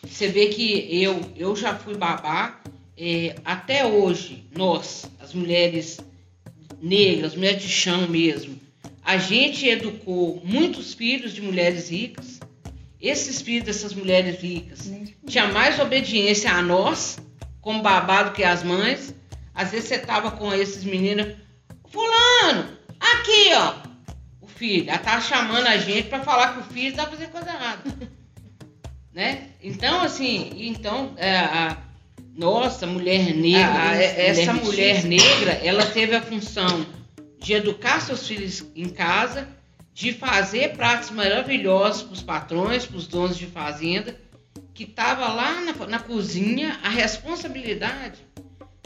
Você 0.04 0.28
vê 0.28 0.46
que 0.46 1.02
eu, 1.02 1.20
eu 1.36 1.54
já 1.54 1.74
fui 1.74 1.96
babá, 1.96 2.60
é, 2.96 3.36
até 3.44 3.86
hoje, 3.86 4.46
nós, 4.54 5.10
as 5.20 5.32
mulheres 5.32 6.00
negras, 6.80 7.34
mulheres 7.34 7.62
de 7.62 7.68
chão 7.68 8.08
mesmo, 8.08 8.60
a 9.04 9.16
gente 9.16 9.66
educou 9.66 10.40
muitos 10.44 10.94
filhos 10.94 11.32
de 11.32 11.40
mulheres 11.40 11.88
ricas. 11.88 12.40
Esses 13.00 13.40
filhos 13.42 13.64
dessas 13.64 13.94
mulheres 13.94 14.40
ricas 14.40 14.90
tinham 15.26 15.52
mais 15.52 15.78
obediência 15.80 16.52
a 16.52 16.62
nós, 16.62 17.18
como 17.60 17.82
babado 17.82 18.32
que 18.32 18.44
as 18.44 18.62
mães. 18.62 19.14
Às 19.54 19.72
vezes 19.72 19.88
você 19.88 19.98
tava 19.98 20.30
com 20.30 20.52
esses 20.52 20.84
meninos, 20.84 21.34
fulano, 21.90 22.76
aqui 22.98 23.52
ó, 23.54 23.74
o 24.40 24.46
filho, 24.46 24.88
ela 24.88 24.98
tava 24.98 25.20
chamando 25.20 25.66
a 25.66 25.76
gente 25.76 26.08
para 26.08 26.22
falar 26.22 26.54
que 26.54 26.60
o 26.60 26.72
filho 26.72 26.94
tá 26.94 27.06
fazendo 27.06 27.30
coisa 27.30 27.50
errada. 27.50 28.11
Né? 29.12 29.48
Então, 29.62 30.02
assim, 30.02 30.52
então, 30.56 31.12
é, 31.16 31.36
a 31.36 31.76
nossa 32.34 32.86
mulher 32.86 33.34
negra, 33.34 33.66
a, 33.66 33.90
a, 33.90 34.02
essa 34.02 34.52
mulher 34.54 35.04
negra, 35.04 35.52
ela 35.62 35.84
teve 35.84 36.14
a 36.14 36.22
função 36.22 36.86
de 37.38 37.52
educar 37.52 38.00
seus 38.00 38.26
filhos 38.26 38.64
em 38.74 38.88
casa, 38.88 39.48
de 39.92 40.12
fazer 40.12 40.74
pratos 40.74 41.10
maravilhosos 41.10 42.02
para 42.02 42.12
os 42.12 42.22
patrões, 42.22 42.86
para 42.86 42.96
os 42.96 43.06
donos 43.06 43.36
de 43.36 43.46
fazenda, 43.46 44.16
que 44.72 44.84
estava 44.84 45.28
lá 45.28 45.60
na, 45.60 45.86
na 45.86 45.98
cozinha 45.98 46.78
a 46.82 46.88
responsabilidade 46.88 48.20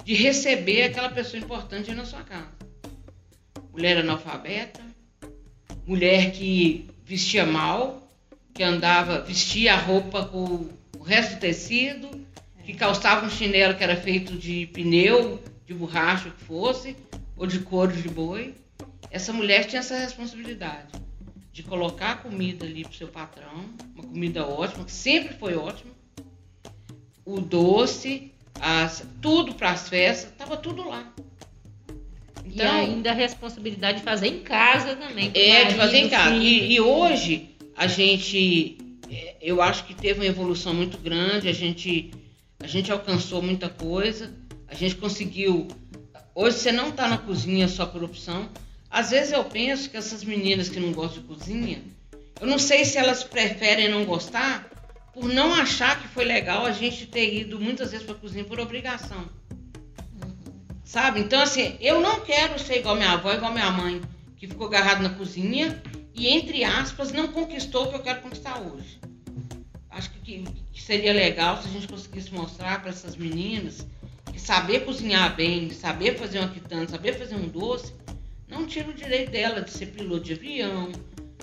de 0.05 0.15
receber 0.15 0.85
aquela 0.85 1.09
pessoa 1.11 1.41
importante 1.41 1.93
na 1.93 2.05
sua 2.05 2.23
casa. 2.23 2.51
Mulher 3.73 3.99
analfabeta, 3.99 4.81
mulher 5.87 6.33
que 6.33 6.89
vestia 7.05 7.47
mal, 7.47 8.06
que 8.57 8.63
andava, 8.63 9.21
vestia 9.21 9.75
a 9.75 9.77
roupa 9.77 10.25
com 10.25 10.67
o 10.99 11.03
resto 11.03 11.35
do 11.35 11.41
tecido, 11.41 12.09
que 12.65 12.73
calçava 12.73 13.27
um 13.27 13.31
chinelo 13.31 13.75
que 13.75 13.85
era 13.85 13.95
feito 13.95 14.33
de 14.33 14.67
pneu, 14.69 15.43
de 15.67 15.75
borracha, 15.75 16.31
o 16.31 16.33
que 16.33 16.43
fosse, 16.43 16.97
ou 17.37 17.47
de 17.47 17.61
couro 17.61 17.93
de 17.93 18.09
boi. 18.09 18.55
Essa 19.11 19.31
mulher 19.31 19.67
tinha 19.67 19.81
essa 19.81 19.99
responsabilidade 19.99 20.89
de 21.53 21.63
colocar 21.63 22.13
a 22.13 22.17
comida 22.17 22.65
ali 22.65 22.83
para 22.83 22.93
o 22.93 22.95
seu 22.95 23.09
patrão, 23.09 23.65
uma 23.95 24.05
comida 24.05 24.47
ótima, 24.47 24.85
que 24.85 24.93
sempre 24.93 25.35
foi 25.35 25.55
ótima, 25.55 25.93
o 27.27 27.41
doce, 27.41 28.33
as, 28.59 29.07
tudo 29.21 29.55
para 29.55 29.73
as 29.73 29.87
festas, 29.89 30.33
estava 30.33 30.57
tudo 30.57 30.89
lá. 30.89 31.13
Então, 32.45 32.65
e 32.65 32.69
ainda 32.69 33.11
a 33.11 33.15
responsabilidade 33.15 33.99
de 33.99 34.05
fazer 34.05 34.29
em 34.29 34.41
casa 34.41 34.97
também. 34.97 35.31
É, 35.35 35.65
marido, 35.65 35.69
de 35.69 35.75
fazer 35.75 35.97
em 35.99 36.09
casa. 36.09 36.35
E, 36.35 36.73
e, 36.73 36.81
hoje 36.81 37.56
a 37.77 37.87
gente, 37.87 38.79
é, 39.11 39.37
eu 39.41 39.61
acho 39.61 39.85
que 39.85 39.95
teve 39.95 40.21
uma 40.21 40.27
evolução 40.27 40.73
muito 40.73 40.97
grande, 40.97 41.49
a 41.49 41.53
gente, 41.53 42.11
a 42.59 42.67
gente 42.67 42.91
alcançou 42.91 43.43
muita 43.43 43.69
coisa, 43.69 44.33
a 44.67 44.75
gente 44.75 44.95
conseguiu. 44.97 45.69
Hoje 46.35 46.59
você 46.59 46.73
não 46.73 46.89
está 46.89 47.07
na 47.07 47.19
cozinha 47.19 47.69
só 47.69 47.85
por 47.85 48.03
opção. 48.03 48.49
Às 48.91 49.11
vezes 49.11 49.33
eu 49.33 49.45
penso 49.45 49.91
que 49.91 49.97
essas 49.97 50.25
meninas 50.25 50.69
que 50.69 50.81
não 50.81 50.93
gostam 50.93 51.23
de 51.23 51.29
cozinha, 51.29 51.83
eu 52.41 52.47
não 52.47 52.59
sei 52.59 52.85
se 52.85 52.97
elas 52.97 53.23
preferem 53.23 53.91
não 53.91 54.05
gostar 54.05 54.71
por 55.13 55.29
não 55.29 55.55
achar 55.55 56.01
que 56.01 56.09
foi 56.09 56.25
legal 56.25 56.65
a 56.65 56.73
gente 56.73 57.07
ter 57.07 57.35
ido 57.35 57.59
muitas 57.61 57.91
vezes 57.91 58.07
para 58.07 58.15
a 58.15 58.19
cozinha 58.19 58.45
por 58.45 58.59
obrigação. 58.61 59.25
Sabe? 60.85 61.21
Então, 61.21 61.41
assim, 61.41 61.77
eu 61.81 62.01
não 62.01 62.21
quero 62.21 62.59
ser 62.59 62.79
igual 62.79 62.97
minha 62.97 63.13
avó, 63.13 63.33
igual 63.33 63.53
minha 63.53 63.71
mãe, 63.71 64.01
que 64.37 64.47
ficou 64.47 64.67
agarrado 64.67 65.03
na 65.03 65.11
cozinha 65.11 65.83
e, 66.17 66.29
entre 66.29 66.65
aspas, 66.65 67.13
não 67.13 67.29
conquistou 67.29 67.85
o 67.85 67.89
que 67.89 67.97
eu 67.97 68.03
quero 68.03 68.23
conquistar 68.23 68.61
hoje. 68.61 68.99
Acho 69.91 70.11
que, 70.11 70.45
que 70.73 70.83
seria 70.83 71.13
legal 71.13 71.61
se 71.61 71.69
a 71.69 71.71
gente 71.71 71.87
conseguisse 71.87 72.33
mostrar 72.33 72.81
para 72.81 72.91
essas 72.91 73.17
meninas 73.17 73.87
que 74.33 74.41
saber 74.41 74.81
cozinhar 74.85 75.35
bem, 75.37 75.71
saber 75.71 76.19
fazer 76.19 76.39
uma 76.39 76.49
quitanda, 76.49 76.89
saber 76.89 77.15
fazer 77.15 77.35
um 77.35 77.49
doce, 77.49 77.93
não 78.49 78.67
tira 78.67 78.89
o 78.89 78.95
direito 78.95 79.31
dela 79.31 79.61
de 79.61 79.71
ser 79.71 79.87
piloto 79.87 80.25
de 80.25 80.33
avião, 80.35 80.91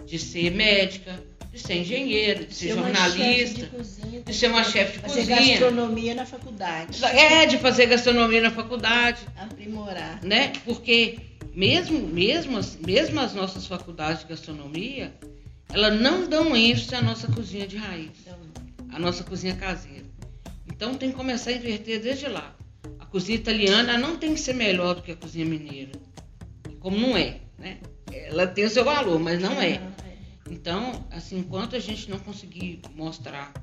de 0.05 0.19
ser 0.19 0.51
médica, 0.51 1.19
de 1.51 1.59
ser 1.59 1.75
engenheira, 1.75 2.45
de 2.45 2.53
ser, 2.53 2.67
ser 2.69 2.73
jornalista, 2.73 3.61
de, 3.61 3.67
cozinha, 3.67 4.21
de, 4.21 4.33
ser 4.33 4.47
uma 4.47 4.63
chefe 4.63 4.93
de 4.93 4.99
fazer 4.99 5.19
cozinha. 5.19 5.37
Fazer 5.37 5.51
gastronomia 5.51 6.15
na 6.15 6.25
faculdade. 6.25 7.05
É, 7.05 7.45
de 7.45 7.57
fazer 7.59 7.85
gastronomia 7.85 8.41
na 8.41 8.51
faculdade. 8.51 9.21
Aprimorar. 9.37 10.19
Né? 10.23 10.53
Porque 10.65 11.19
mesmo, 11.55 12.07
mesmo, 12.07 12.59
mesmo 12.85 13.19
as 13.19 13.33
nossas 13.33 13.65
faculdades 13.67 14.21
de 14.21 14.29
gastronomia, 14.29 15.13
elas 15.71 15.99
não 15.99 16.27
dão 16.27 16.55
ênfase 16.55 16.95
à 16.95 17.01
nossa 17.01 17.27
cozinha 17.27 17.67
de 17.67 17.77
raiz, 17.77 18.11
à 18.89 18.99
nossa 18.99 19.23
cozinha 19.23 19.55
caseira. 19.55 20.05
Então 20.67 20.95
tem 20.95 21.11
que 21.11 21.15
começar 21.15 21.51
a 21.51 21.53
inverter 21.53 22.01
desde 22.01 22.27
lá. 22.27 22.55
A 22.99 23.05
cozinha 23.05 23.37
italiana 23.37 23.97
não 23.97 24.17
tem 24.17 24.33
que 24.33 24.39
ser 24.39 24.53
melhor 24.53 24.95
do 24.95 25.01
que 25.01 25.11
a 25.11 25.15
cozinha 25.15 25.45
mineira. 25.45 25.91
Como 26.79 26.97
não 26.97 27.15
é, 27.15 27.39
né? 27.57 27.79
Ela 28.11 28.47
tem 28.47 28.65
o 28.65 28.69
seu 28.69 28.83
valor, 28.83 29.19
mas 29.19 29.39
não 29.39 29.61
é. 29.61 29.81
Então, 30.49 31.05
assim, 31.09 31.39
enquanto 31.39 31.75
a 31.75 31.79
gente 31.79 32.09
não 32.09 32.19
conseguir 32.19 32.81
mostrar 32.95 33.53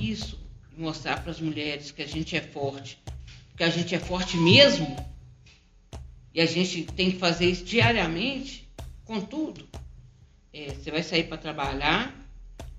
isso, 0.00 0.38
mostrar 0.76 1.22
para 1.22 1.32
as 1.32 1.40
mulheres 1.40 1.90
que 1.90 2.02
a 2.02 2.06
gente 2.06 2.36
é 2.36 2.40
forte, 2.40 2.98
que 3.56 3.64
a 3.64 3.68
gente 3.68 3.94
é 3.94 3.98
forte 3.98 4.36
mesmo, 4.36 4.96
e 6.34 6.40
a 6.40 6.46
gente 6.46 6.84
tem 6.84 7.10
que 7.10 7.18
fazer 7.18 7.46
isso 7.46 7.64
diariamente, 7.64 8.68
contudo, 9.04 9.68
é, 10.52 10.74
você 10.74 10.90
vai 10.90 11.02
sair 11.02 11.24
para 11.24 11.36
trabalhar, 11.36 12.14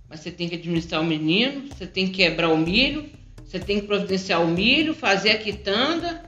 mas 0.09 0.21
você 0.21 0.31
tem 0.31 0.49
que 0.49 0.55
administrar 0.55 1.01
o 1.01 1.05
menino, 1.05 1.67
você 1.67 1.87
tem 1.87 2.07
que 2.07 2.13
quebrar 2.13 2.49
o 2.49 2.57
milho, 2.57 3.09
você 3.45 3.59
tem 3.59 3.81
que 3.81 3.87
providenciar 3.87 4.41
o 4.41 4.47
milho, 4.47 4.93
fazer 4.93 5.31
a 5.31 5.37
quitanda, 5.37 6.23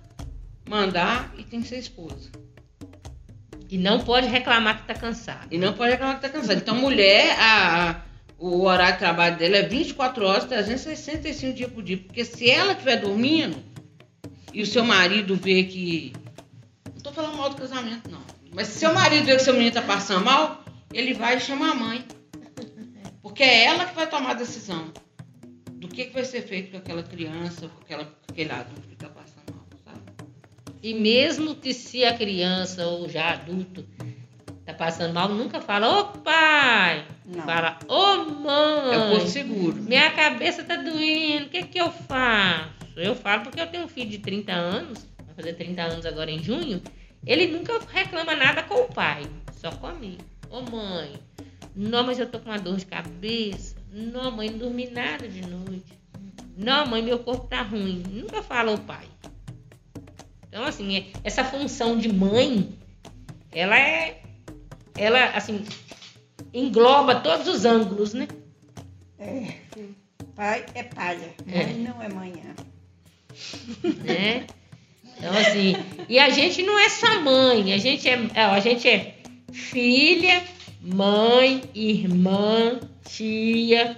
mandar 0.68 1.34
e 1.38 1.44
tem 1.44 1.62
que 1.62 1.68
ser 1.68 1.78
esposa. 1.78 2.30
E 3.70 3.78
não 3.78 4.02
pode 4.02 4.28
reclamar 4.28 4.76
que 4.76 4.82
está 4.84 4.94
cansado. 4.94 5.48
E 5.50 5.58
não 5.58 5.74
pode 5.74 5.92
reclamar 5.92 6.20
que 6.20 6.26
está 6.26 6.38
cansado. 6.38 6.58
Então, 6.58 6.76
mulher, 6.76 7.36
a, 7.40 7.92
a, 7.92 8.02
o 8.38 8.66
horário 8.66 8.94
de 8.94 9.00
trabalho 9.00 9.38
dela 9.38 9.58
é 9.58 9.64
24 9.64 10.26
horas, 10.26 10.44
365 10.46 11.54
dias 11.54 11.72
por 11.72 11.82
dia. 11.82 11.98
Porque 11.98 12.24
se 12.24 12.50
ela 12.50 12.74
estiver 12.74 12.98
dormindo 12.98 13.58
e 14.54 14.62
o 14.62 14.66
seu 14.66 14.84
marido 14.84 15.36
vê 15.36 15.64
que. 15.64 16.14
Estou 17.14 17.26
falando 17.26 17.38
mal 17.38 17.50
do 17.52 17.56
casamento, 17.58 18.10
não. 18.10 18.24
Mas 18.56 18.70
se 18.70 18.80
seu 18.80 18.92
marido 18.92 19.28
vê 19.28 19.36
que 19.36 19.44
seu 19.44 19.54
menino 19.54 19.70
está 19.70 19.84
passando 19.84 20.26
mal, 20.26 20.66
ele 20.92 21.14
vai 21.14 21.40
chamar 21.40 21.74
a 21.74 21.76
mãe. 21.76 22.04
Porque 23.22 23.44
é 23.44 23.66
ela 23.66 23.86
que 23.86 23.94
vai 23.94 24.10
tomar 24.10 24.32
a 24.32 24.34
decisão 24.34 24.92
do 25.74 25.88
que, 25.88 26.06
que 26.06 26.14
vai 26.14 26.26
ser 26.26 26.42
feito 26.42 26.72
com 26.72 26.78
aquela 26.78 27.04
criança, 27.04 27.68
com, 27.68 27.82
aquela, 27.84 28.06
com 28.06 28.32
aquele 28.32 28.52
adulto 28.52 28.88
que 28.88 28.96
está 28.96 29.10
passando. 29.10 29.44
E 30.82 30.96
mesmo 30.96 31.54
que 31.54 31.72
se 31.72 32.04
a 32.04 32.18
criança 32.18 32.88
ou 32.88 33.08
já 33.08 33.34
adulto 33.34 33.86
tá 34.66 34.74
passando 34.74 35.14
mal, 35.14 35.30
nunca 35.30 35.62
fala, 35.62 36.00
ô 36.00 36.06
pai! 36.18 37.06
Não. 37.28 37.44
Fala, 37.44 37.78
ô 37.88 38.26
mãe! 38.26 38.96
É 38.96 39.24
o 39.24 39.28
seguro. 39.28 39.76
Minha 39.84 40.10
cabeça 40.10 40.64
tá 40.64 40.78
doendo, 40.78 41.46
o 41.46 41.50
que 41.50 41.62
que 41.62 41.80
eu 41.80 41.92
faço? 41.92 42.74
Eu 42.96 43.14
falo 43.14 43.44
porque 43.44 43.62
eu 43.62 43.68
tenho 43.68 43.84
um 43.84 43.88
filho 43.88 44.10
de 44.10 44.18
30 44.18 44.52
anos, 44.52 45.08
vai 45.28 45.36
fazer 45.36 45.54
30 45.54 45.80
anos 45.80 46.06
agora 46.08 46.32
em 46.32 46.42
junho, 46.42 46.82
ele 47.26 47.48
nunca 47.48 47.80
reclama 47.92 48.36
nada 48.36 48.64
com 48.64 48.76
o 48.76 48.94
pai, 48.94 49.24
só 49.56 49.72
comigo. 49.72 50.24
Ô 50.50 50.62
mãe, 50.62 51.14
não, 51.76 52.04
mas 52.04 52.20
eu 52.20 52.30
tô 52.30 52.40
com 52.40 52.50
uma 52.50 52.60
dor 52.60 52.78
de 52.78 52.86
cabeça. 52.86 53.76
Não, 53.92 54.32
mãe, 54.32 54.50
não 54.50 54.58
dormi 54.58 54.90
nada 54.90 55.28
de 55.28 55.42
noite. 55.42 55.94
Não, 56.56 56.86
mãe, 56.86 57.02
meu 57.02 57.20
corpo 57.20 57.48
tá 57.48 57.62
ruim. 57.62 58.04
Nunca 58.10 58.44
fala 58.44 58.72
o 58.72 58.80
pai. 58.80 59.08
Então, 60.48 60.64
assim, 60.64 60.98
é, 60.98 61.06
essa 61.24 61.44
função 61.44 61.98
de 61.98 62.12
mãe, 62.12 62.78
ela 63.52 63.78
é. 63.78 64.22
Ela, 64.96 65.32
assim, 65.32 65.66
engloba 66.54 67.22
todos 67.22 67.48
os 67.48 67.66
ângulos, 67.66 68.14
né? 68.14 68.28
É. 69.18 69.56
Pai 70.36 70.66
é 70.76 70.84
palha, 70.84 71.34
é. 71.48 71.66
mãe 71.66 71.76
não 71.76 72.02
é 72.02 72.10
manhã. 72.10 72.56
Né? 74.04 74.46
Então, 75.18 75.38
assim, 75.38 75.76
e 76.10 76.20
a 76.20 76.30
gente 76.30 76.64
não 76.64 76.78
é 76.78 76.90
só 76.90 77.22
mãe, 77.22 77.74
a 77.74 77.78
gente 77.78 78.08
é, 78.10 78.20
a 78.36 78.60
gente 78.60 78.88
é 78.88 79.16
filha, 79.52 80.44
mãe, 80.82 81.64
irmã, 81.74 82.80
tia, 83.08 83.98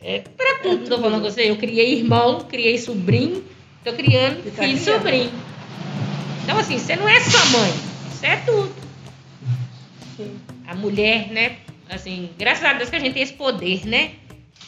é 0.00 0.20
para 0.20 0.58
tudo. 0.60 0.84
É, 0.84 0.88
tô 0.88 0.98
falando 0.98 1.22
com 1.22 1.30
você, 1.30 1.50
eu 1.50 1.56
criei 1.56 1.98
irmão, 1.98 2.40
criei 2.40 2.78
sobrinho, 2.78 3.44
tô 3.84 3.92
criando 3.92 4.44
tá 4.54 4.62
filho 4.62 4.76
e 4.76 4.80
sobrinho. 4.80 5.32
Então, 6.44 6.58
assim, 6.58 6.78
você 6.78 6.96
não 6.96 7.08
é 7.08 7.20
só 7.20 7.58
mãe, 7.58 7.72
você 8.10 8.26
é 8.26 8.36
tudo. 8.36 8.74
Sim. 10.16 10.36
A 10.66 10.74
mulher, 10.74 11.30
né? 11.32 11.56
assim, 11.88 12.30
graças 12.38 12.64
a 12.64 12.72
Deus 12.72 12.90
que 12.90 12.96
a 12.96 13.00
gente 13.00 13.14
tem 13.14 13.22
esse 13.22 13.32
poder, 13.32 13.86
né? 13.86 14.12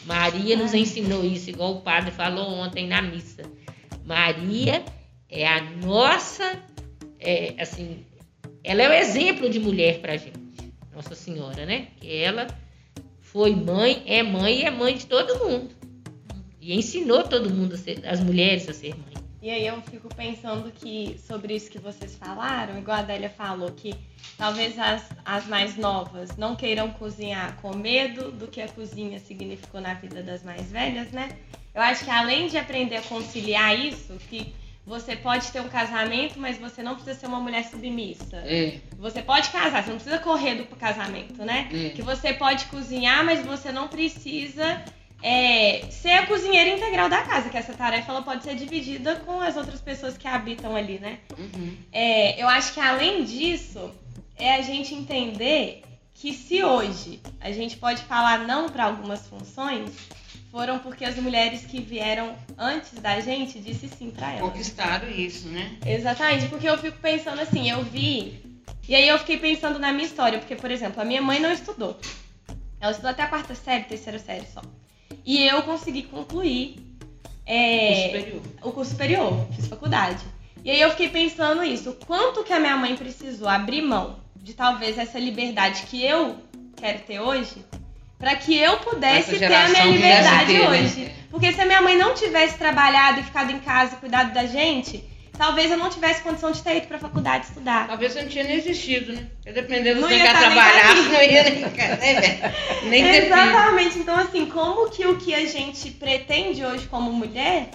Maria 0.05 0.55
nos 0.55 0.73
ensinou 0.73 1.23
isso, 1.23 1.49
igual 1.49 1.73
o 1.73 1.81
padre 1.81 2.11
falou 2.11 2.47
ontem 2.49 2.87
na 2.87 3.01
missa. 3.01 3.43
Maria 4.05 4.83
é 5.29 5.47
a 5.47 5.61
nossa, 5.61 6.61
é, 7.19 7.53
assim, 7.59 8.05
ela 8.63 8.81
é 8.81 8.89
o 8.89 8.93
exemplo 8.93 9.49
de 9.49 9.59
mulher 9.59 9.99
pra 9.99 10.17
gente. 10.17 10.39
Nossa 10.93 11.15
Senhora, 11.15 11.65
né? 11.65 11.89
Que 11.97 12.17
ela 12.17 12.47
foi 13.21 13.55
mãe, 13.55 14.03
é 14.05 14.23
mãe 14.23 14.61
e 14.61 14.63
é 14.63 14.71
mãe 14.71 14.95
de 14.95 15.05
todo 15.05 15.45
mundo. 15.45 15.69
E 16.59 16.75
ensinou 16.75 17.23
todo 17.23 17.49
mundo, 17.49 17.77
ser, 17.77 18.05
as 18.05 18.19
mulheres 18.19 18.67
a 18.67 18.73
ser 18.73 18.95
mãe. 18.95 19.13
E 19.41 19.49
aí 19.49 19.65
eu 19.65 19.81
fico 19.83 20.13
pensando 20.13 20.69
que 20.69 21.17
sobre 21.25 21.55
isso 21.55 21.71
que 21.71 21.79
vocês 21.79 22.13
falaram, 22.15 22.77
igual 22.77 22.97
a 22.97 22.99
Adélia 22.99 23.29
falou, 23.29 23.71
que 23.71 23.95
talvez 24.37 24.77
as, 24.77 25.07
as 25.23 25.47
mais 25.47 25.77
novas 25.77 26.35
não 26.35 26.57
queiram 26.57 26.91
cozinhar 26.91 27.55
com 27.61 27.73
medo 27.73 28.31
do 28.33 28.47
que 28.47 28.59
a 28.59 28.67
cozinha 28.67 29.17
significou 29.19 29.79
na 29.79 29.93
vida 29.93 30.21
das 30.21 30.43
mais 30.43 30.69
velhas, 30.69 31.11
né? 31.11 31.29
Eu 31.73 31.81
acho 31.81 32.03
que 32.03 32.11
além 32.11 32.47
de 32.49 32.57
aprender 32.57 32.97
a 32.97 33.01
conciliar 33.03 33.79
isso, 33.79 34.17
que 34.29 34.53
você 34.85 35.15
pode 35.15 35.51
ter 35.51 35.61
um 35.61 35.69
casamento, 35.69 36.39
mas 36.39 36.57
você 36.57 36.81
não 36.81 36.95
precisa 36.95 37.19
ser 37.19 37.27
uma 37.27 37.39
mulher 37.39 37.63
submissa. 37.65 38.37
É. 38.37 38.79
Você 38.97 39.21
pode 39.21 39.49
casar, 39.49 39.83
você 39.83 39.91
não 39.91 39.97
precisa 39.97 40.19
correr 40.19 40.55
do 40.55 40.65
casamento, 40.75 41.45
né? 41.45 41.69
É. 41.71 41.89
Que 41.89 42.01
você 42.01 42.33
pode 42.33 42.65
cozinhar, 42.65 43.23
mas 43.23 43.45
você 43.45 43.71
não 43.71 43.87
precisa 43.87 44.83
é, 45.21 45.85
ser 45.91 46.11
a 46.11 46.25
cozinheira 46.25 46.69
integral 46.69 47.09
da 47.09 47.21
casa, 47.21 47.49
que 47.49 47.57
essa 47.57 47.73
tarefa 47.73 48.11
ela 48.11 48.21
pode 48.21 48.43
ser 48.43 48.55
dividida 48.55 49.17
com 49.17 49.39
as 49.41 49.57
outras 49.57 49.81
pessoas 49.81 50.17
que 50.17 50.27
habitam 50.27 50.75
ali, 50.75 50.97
né? 50.99 51.19
Uhum. 51.37 51.77
É, 51.91 52.41
eu 52.41 52.47
acho 52.47 52.73
que 52.73 52.79
além 52.79 53.23
disso, 53.23 53.91
é 54.37 54.55
a 54.55 54.61
gente 54.61 54.95
entender 54.95 55.83
que 56.13 56.33
se 56.33 56.63
hoje 56.63 57.21
a 57.39 57.51
gente 57.51 57.77
pode 57.77 58.03
falar 58.03 58.39
não 58.39 58.69
para 58.69 58.85
algumas 58.85 59.27
funções, 59.27 59.91
foram 60.51 60.79
porque 60.79 61.05
as 61.05 61.15
mulheres 61.17 61.61
que 61.65 61.79
vieram 61.79 62.35
antes 62.57 62.93
da 62.99 63.19
gente 63.19 63.59
disse 63.59 63.87
sim 63.87 64.11
para 64.11 64.31
elas. 64.31 64.41
Conquistaram 64.51 65.09
isso, 65.09 65.47
né? 65.47 65.77
Exatamente, 65.85 66.47
porque 66.47 66.67
eu 66.67 66.77
fico 66.77 66.97
pensando 66.99 67.39
assim, 67.39 67.69
eu 67.69 67.83
vi. 67.83 68.41
E 68.87 68.95
aí 68.95 69.07
eu 69.07 69.19
fiquei 69.19 69.37
pensando 69.37 69.77
na 69.77 69.91
minha 69.93 70.05
história, 70.05 70.39
porque, 70.39 70.55
por 70.55 70.71
exemplo, 70.71 71.01
a 71.01 71.05
minha 71.05 71.21
mãe 71.21 71.39
não 71.39 71.51
estudou. 71.51 71.99
Ela 72.81 72.91
estudou 72.91 73.11
até 73.11 73.23
a 73.23 73.27
quarta 73.27 73.53
série, 73.53 73.83
terceira 73.83 74.17
série 74.17 74.45
só. 74.51 74.61
E 75.25 75.45
eu 75.45 75.61
consegui 75.63 76.03
concluir 76.03 76.79
é, 77.45 77.91
O 77.91 78.05
superior. 78.05 78.41
o 78.63 78.71
curso 78.71 78.91
superior, 78.91 79.47
fiz 79.55 79.67
faculdade. 79.67 80.23
E 80.63 80.71
aí 80.71 80.81
eu 80.81 80.89
fiquei 80.91 81.09
pensando 81.09 81.63
isso, 81.63 81.91
o 81.91 81.93
quanto 81.93 82.43
que 82.43 82.51
a 82.51 82.59
minha 82.59 82.75
mãe 82.77 82.95
precisou 82.95 83.47
abrir 83.47 83.81
mão 83.81 84.19
de 84.35 84.53
talvez 84.53 84.97
essa 84.97 85.19
liberdade 85.19 85.83
que 85.83 86.03
eu 86.03 86.37
quero 86.75 86.99
ter 86.99 87.19
hoje, 87.19 87.63
para 88.19 88.35
que 88.35 88.55
eu 88.55 88.77
pudesse 88.79 89.39
ter 89.39 89.45
a 89.45 89.69
minha 89.69 89.85
liberdade 89.85 90.45
ter, 90.47 90.59
né? 90.59 90.69
hoje. 90.69 91.11
Porque 91.31 91.53
se 91.53 91.61
a 91.61 91.65
minha 91.65 91.81
mãe 91.81 91.97
não 91.97 92.13
tivesse 92.13 92.57
trabalhado 92.57 93.21
e 93.21 93.23
ficado 93.23 93.51
em 93.51 93.59
casa 93.59 93.95
e 93.95 93.97
cuidado 93.97 94.33
da 94.33 94.45
gente, 94.45 95.03
talvez 95.37 95.71
eu 95.71 95.77
não 95.77 95.89
tivesse 95.89 96.21
condição 96.21 96.51
de 96.51 96.61
ter 96.61 96.77
ido 96.77 96.87
pra 96.87 96.99
faculdade 96.99 97.45
estudar. 97.45 97.87
Talvez 97.87 98.11
você 98.11 98.23
não 98.23 98.29
tinha 98.29 98.43
nem 98.43 98.57
existido, 98.57 99.13
né? 99.13 99.25
Porque 99.35 99.53
dependendo 99.53 100.01
do 100.01 100.07
que 100.07 100.21
tá 100.21 100.37
trabalhasse, 100.37 100.99
aqui. 100.99 101.07
não 101.09 101.23
ia 101.23 101.43
nem, 101.43 101.61
né, 101.61 101.69
velho? 101.69 102.89
nem 102.89 103.03
ter 103.03 103.13
filho. 103.21 103.33
Exatamente. 103.33 103.99
Então, 103.99 104.15
assim, 104.17 104.45
como 104.47 104.89
que 104.89 105.07
o 105.07 105.15
que 105.15 105.33
a 105.33 105.45
gente 105.45 105.91
pretende 105.91 106.65
hoje 106.65 106.87
como 106.87 107.11
mulher 107.13 107.69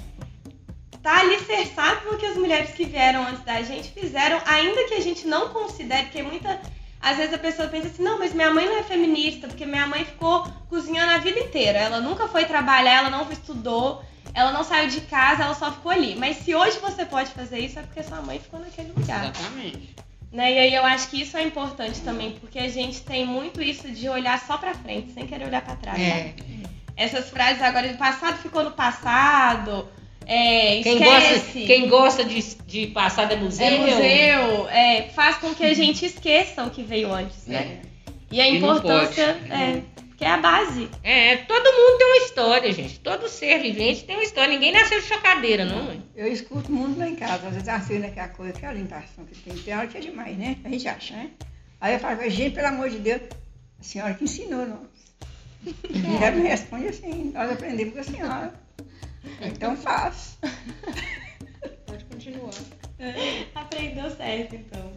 tá 1.02 1.20
alicerçado 1.20 2.10
no 2.10 2.18
que 2.18 2.26
as 2.26 2.36
mulheres 2.36 2.70
que 2.70 2.84
vieram 2.84 3.26
antes 3.26 3.44
da 3.44 3.62
gente 3.62 3.90
fizeram, 3.90 4.40
ainda 4.46 4.84
que 4.84 4.94
a 4.94 5.00
gente 5.00 5.26
não 5.26 5.48
considere, 5.48 6.04
porque 6.04 6.22
muita. 6.22 6.60
Às 7.04 7.18
vezes 7.18 7.34
a 7.34 7.38
pessoa 7.38 7.68
pensa 7.68 7.88
assim, 7.88 8.02
não, 8.02 8.18
mas 8.18 8.32
minha 8.32 8.50
mãe 8.50 8.64
não 8.64 8.78
é 8.78 8.82
feminista, 8.82 9.46
porque 9.46 9.66
minha 9.66 9.86
mãe 9.86 10.06
ficou 10.06 10.48
cozinhando 10.70 11.12
a 11.12 11.18
vida 11.18 11.38
inteira. 11.38 11.78
Ela 11.78 12.00
nunca 12.00 12.26
foi 12.28 12.46
trabalhar, 12.46 12.94
ela 12.94 13.10
não 13.10 13.30
estudou, 13.30 14.02
ela 14.32 14.52
não 14.52 14.64
saiu 14.64 14.88
de 14.88 15.02
casa, 15.02 15.42
ela 15.42 15.54
só 15.54 15.70
ficou 15.70 15.92
ali. 15.92 16.16
Mas 16.16 16.38
se 16.38 16.54
hoje 16.54 16.78
você 16.78 17.04
pode 17.04 17.28
fazer 17.32 17.58
isso, 17.58 17.78
é 17.78 17.82
porque 17.82 18.02
sua 18.02 18.22
mãe 18.22 18.38
ficou 18.38 18.58
naquele 18.58 18.88
lugar. 18.96 19.24
Exatamente. 19.24 19.94
Né? 20.32 20.54
E 20.54 20.58
aí 20.58 20.74
eu 20.74 20.82
acho 20.86 21.08
que 21.08 21.20
isso 21.20 21.36
é 21.36 21.42
importante 21.42 22.00
também, 22.00 22.32
porque 22.40 22.58
a 22.58 22.70
gente 22.70 23.02
tem 23.02 23.26
muito 23.26 23.60
isso 23.60 23.86
de 23.90 24.08
olhar 24.08 24.40
só 24.40 24.56
pra 24.56 24.72
frente, 24.72 25.12
sem 25.12 25.26
querer 25.26 25.44
olhar 25.44 25.60
pra 25.60 25.76
trás. 25.76 26.00
É. 26.00 26.34
Essas 26.96 27.28
frases 27.28 27.60
agora 27.60 27.86
do 27.86 27.98
passado 27.98 28.38
ficou 28.38 28.64
no 28.64 28.70
passado, 28.70 29.86
é, 30.26 30.82
Quem 30.82 30.98
gosta, 30.98 31.40
quem 31.52 31.88
gosta 31.88 32.24
de, 32.24 32.42
de 32.66 32.86
passar 32.88 33.30
é 33.30 33.36
museu. 33.36 33.66
é 33.66 33.78
museu, 33.78 34.68
é, 34.68 35.02
faz 35.14 35.36
com 35.38 35.54
que 35.54 35.64
a 35.64 35.74
gente 35.74 36.04
esqueça 36.06 36.64
o 36.64 36.70
que 36.70 36.82
veio 36.82 37.12
antes, 37.12 37.46
né? 37.46 37.80
E 38.30 38.40
a 38.40 38.48
E 38.48 38.58
não 38.58 38.76
importância 38.76 39.34
pode. 39.34 39.52
é 39.52 39.82
que 40.16 40.24
é 40.24 40.30
a 40.30 40.36
base. 40.36 40.88
É, 41.02 41.36
todo 41.38 41.64
mundo 41.64 41.98
tem 41.98 42.06
uma 42.06 42.16
história, 42.18 42.72
gente. 42.72 43.00
Todo 43.00 43.28
ser 43.28 43.58
vivente 43.60 44.04
tem 44.04 44.16
uma 44.16 44.22
história. 44.22 44.52
Ninguém 44.52 44.72
nasceu 44.72 45.00
de 45.00 45.06
chocadeira, 45.06 45.64
não, 45.64 45.84
mãe. 45.84 46.02
Eu 46.14 46.32
escuto 46.32 46.70
muito 46.70 46.98
lá 46.98 47.08
em 47.08 47.16
casa, 47.16 47.48
às 47.48 47.52
vezes 47.54 47.68
assim, 47.68 47.98
naquela 47.98 48.28
coisa, 48.28 48.52
aquela 48.56 48.72
orientação 48.72 49.24
que 49.24 49.38
tem, 49.40 49.54
tem 49.54 49.76
hora 49.76 49.86
que 49.86 49.98
é 49.98 50.00
demais, 50.00 50.36
né? 50.38 50.56
A 50.64 50.68
gente 50.68 50.86
acha, 50.88 51.14
né? 51.14 51.30
Aí 51.80 51.94
eu 51.94 52.00
falo, 52.00 52.30
gente, 52.30 52.54
pelo 52.54 52.68
amor 52.68 52.88
de 52.90 52.98
Deus, 52.98 53.22
a 53.80 53.82
senhora 53.82 54.14
que 54.14 54.24
ensinou, 54.24 54.66
não. 54.66 54.80
E 55.90 56.22
ela 56.24 56.36
me 56.36 56.46
responde 56.48 56.88
assim, 56.88 57.32
nós 57.34 57.50
aprendemos 57.50 57.94
com 57.94 58.00
a 58.00 58.04
senhora. 58.04 58.54
Então 59.40 59.76
faz. 59.76 60.38
Pode 61.86 62.04
continuar. 62.06 62.52
Aprendeu 63.54 64.10
certo, 64.10 64.54
então. 64.56 64.92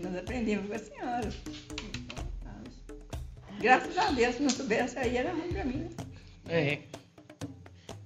Nós 0.00 0.16
aprendemos 0.16 0.66
com 0.68 0.74
a 0.74 0.78
senhora. 0.78 1.28
Então, 1.28 2.24
faz. 2.42 3.58
Graças 3.60 3.98
a 3.98 4.10
Deus, 4.10 4.34
se 4.36 4.42
não 4.42 4.50
soubesse 4.50 4.98
aí, 4.98 5.16
era 5.16 5.32
ruim 5.32 5.52
pra 5.52 5.64
mim. 5.64 5.78
né? 5.78 5.88
É. 6.48 6.78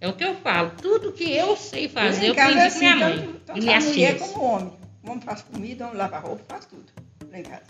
É 0.01 0.09
o 0.09 0.15
que 0.15 0.25
eu 0.25 0.35
falo. 0.37 0.73
Tudo 0.83 1.13
que 1.13 1.25
eu 1.33 1.57
sei 1.57 1.89
fazer, 1.89 2.29
eu 2.29 2.33
aprendi 2.33 2.51
é 2.51 2.71
com 2.71 2.79
minha 2.79 2.95
assim, 2.95 3.01
mãe. 3.01 3.19
Tanto, 3.19 3.41
tanto 3.41 3.59
e 3.59 3.63
a 3.63 3.65
minhas 3.65 3.85
mulher 3.85 4.19
como 4.19 4.39
o 4.39 4.45
homem. 4.45 4.73
O 5.03 5.11
homem 5.11 5.21
faz 5.23 5.43
comida, 5.43 5.85
o 5.85 5.89
homem 5.89 5.99
lava 5.99 6.19
roupa, 6.19 6.45
faz 6.49 6.67
tudo. 6.67 6.93
Lá 7.31 7.39
em 7.39 7.43
casa. 7.43 7.65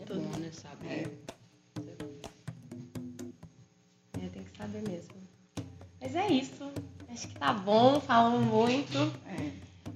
É 0.00 0.14
bom, 0.14 0.38
né, 0.38 0.50
saber. 0.52 1.18
É, 4.22 4.28
tem 4.28 4.44
que 4.44 4.56
saber 4.56 4.82
mesmo. 4.88 5.23
Mas 6.04 6.14
é 6.14 6.26
isso. 6.28 6.70
Acho 7.10 7.28
que 7.28 7.34
tá 7.38 7.50
bom, 7.50 7.98
falamos 7.98 8.44
muito. 8.44 8.98
É. 9.26 9.50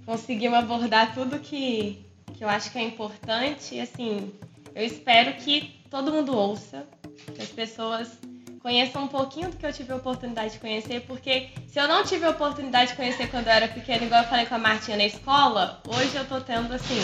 conseguimos 0.07 0.59
abordar 0.59 1.13
tudo 1.13 1.39
que, 1.39 2.03
que 2.33 2.43
eu 2.43 2.49
acho 2.49 2.73
que 2.73 2.79
é 2.79 2.83
importante. 2.83 3.75
E 3.75 3.81
assim, 3.81 4.33
eu 4.75 4.87
espero 4.87 5.35
que 5.35 5.79
todo 5.91 6.11
mundo 6.11 6.35
ouça, 6.35 6.87
que 7.35 7.43
as 7.43 7.51
pessoas 7.51 8.19
conheçam 8.61 9.05
um 9.05 9.09
pouquinho 9.09 9.51
do 9.51 9.57
que 9.59 9.67
eu 9.67 9.73
tive 9.73 9.93
a 9.93 9.97
oportunidade 9.97 10.55
de 10.55 10.59
conhecer, 10.61 11.03
porque 11.03 11.51
se 11.67 11.79
eu 11.79 11.87
não 11.87 12.03
tive 12.03 12.25
a 12.25 12.31
oportunidade 12.31 12.93
de 12.93 12.97
conhecer 12.97 13.31
quando 13.31 13.47
eu 13.47 13.53
era 13.53 13.69
pequena, 13.69 14.05
igual 14.05 14.23
eu 14.23 14.29
falei 14.29 14.47
com 14.47 14.55
a 14.55 14.59
Martinha 14.59 14.97
na 14.97 15.05
escola, 15.05 15.83
hoje 15.87 16.17
eu 16.17 16.27
tô 16.27 16.41
tendo, 16.41 16.73
assim, 16.73 16.99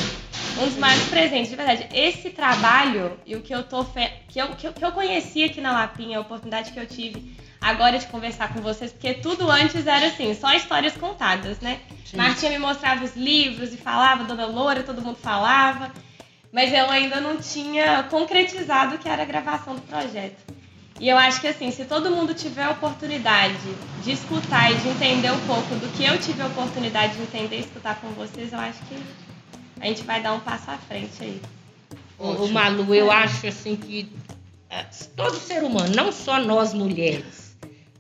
um 0.63 0.65
dos 0.65 0.79
maiores 0.79 1.07
presentes, 1.09 1.51
de 1.51 1.57
verdade. 1.57 1.89
Esse 1.93 2.31
trabalho 2.31 3.19
e 3.27 3.37
o 3.37 3.43
que 3.43 3.55
eu 3.55 3.65
tô 3.65 3.85
fe... 3.85 4.11
que, 4.29 4.41
eu, 4.41 4.49
que, 4.57 4.67
eu, 4.67 4.73
que 4.73 4.85
eu 4.85 4.93
conheci 4.93 5.45
aqui 5.45 5.61
na 5.61 5.73
Lapinha, 5.73 6.17
a 6.17 6.23
oportunidade 6.23 6.73
que 6.73 6.81
eu 6.81 6.87
tive 6.87 7.44
agora 7.65 7.99
de 7.99 8.07
conversar 8.09 8.53
com 8.53 8.61
vocês, 8.61 8.93
porque 8.93 9.15
tudo 9.15 9.51
antes 9.51 9.87
era 9.87 10.09
assim, 10.09 10.35
só 10.35 10.53
histórias 10.53 10.95
contadas, 10.95 11.59
né? 11.61 11.81
Sim. 12.05 12.19
Martinha 12.19 12.53
me 12.53 12.59
mostrava 12.59 13.03
os 13.03 13.17
livros 13.17 13.73
e 13.73 13.79
falava, 13.79 14.25
Dona 14.25 14.45
Loura, 14.45 14.83
todo 14.83 15.01
mundo 15.01 15.17
falava, 15.17 15.91
mas 16.53 16.71
eu 16.75 16.91
ainda 16.91 17.23
não 17.23 17.39
tinha 17.39 18.03
concretizado 18.05 18.97
o 18.97 18.99
que 18.99 19.09
era 19.09 19.23
a 19.23 19.25
gravação 19.25 19.75
do 19.75 19.81
projeto. 19.81 20.37
E 21.01 21.09
eu 21.09 21.17
acho 21.17 21.41
que 21.41 21.49
assim, 21.49 21.71
se 21.71 21.87
todo 21.87 22.11
mundo 22.11 22.35
tiver 22.35 22.65
a 22.65 22.71
oportunidade 22.71 23.57
de 24.03 24.13
escutar 24.13 24.71
e 24.71 24.77
de 24.77 24.89
entender 24.89 25.33
um 25.33 25.47
pouco 25.47 25.75
do 25.77 25.91
que 25.97 26.05
eu 26.05 26.19
tive 26.19 26.43
a 26.43 26.47
oportunidade 26.47 27.17
de 27.17 27.23
entender 27.23 27.57
e 27.57 27.61
escutar 27.61 27.99
com 27.99 28.09
vocês, 28.11 28.53
eu 28.53 28.59
acho 28.61 28.79
que 28.85 29.03
a 29.81 29.87
gente 29.87 30.03
vai 30.03 30.23
dar 30.23 30.35
um 30.35 30.41
passo 30.41 30.71
à 30.71 30.77
frente 30.77 31.15
aí. 31.21 31.41
Ótimo. 32.19 32.49
Malu, 32.49 32.95
eu 32.95 33.11
acho 33.11 33.47
assim 33.47 33.75
que 33.75 34.13
é, 34.69 34.85
todo 35.17 35.35
ser 35.35 35.65
humano, 35.65 35.95
não 35.97 36.13
só 36.13 36.39
nós 36.39 36.75
mulheres, 36.75 37.44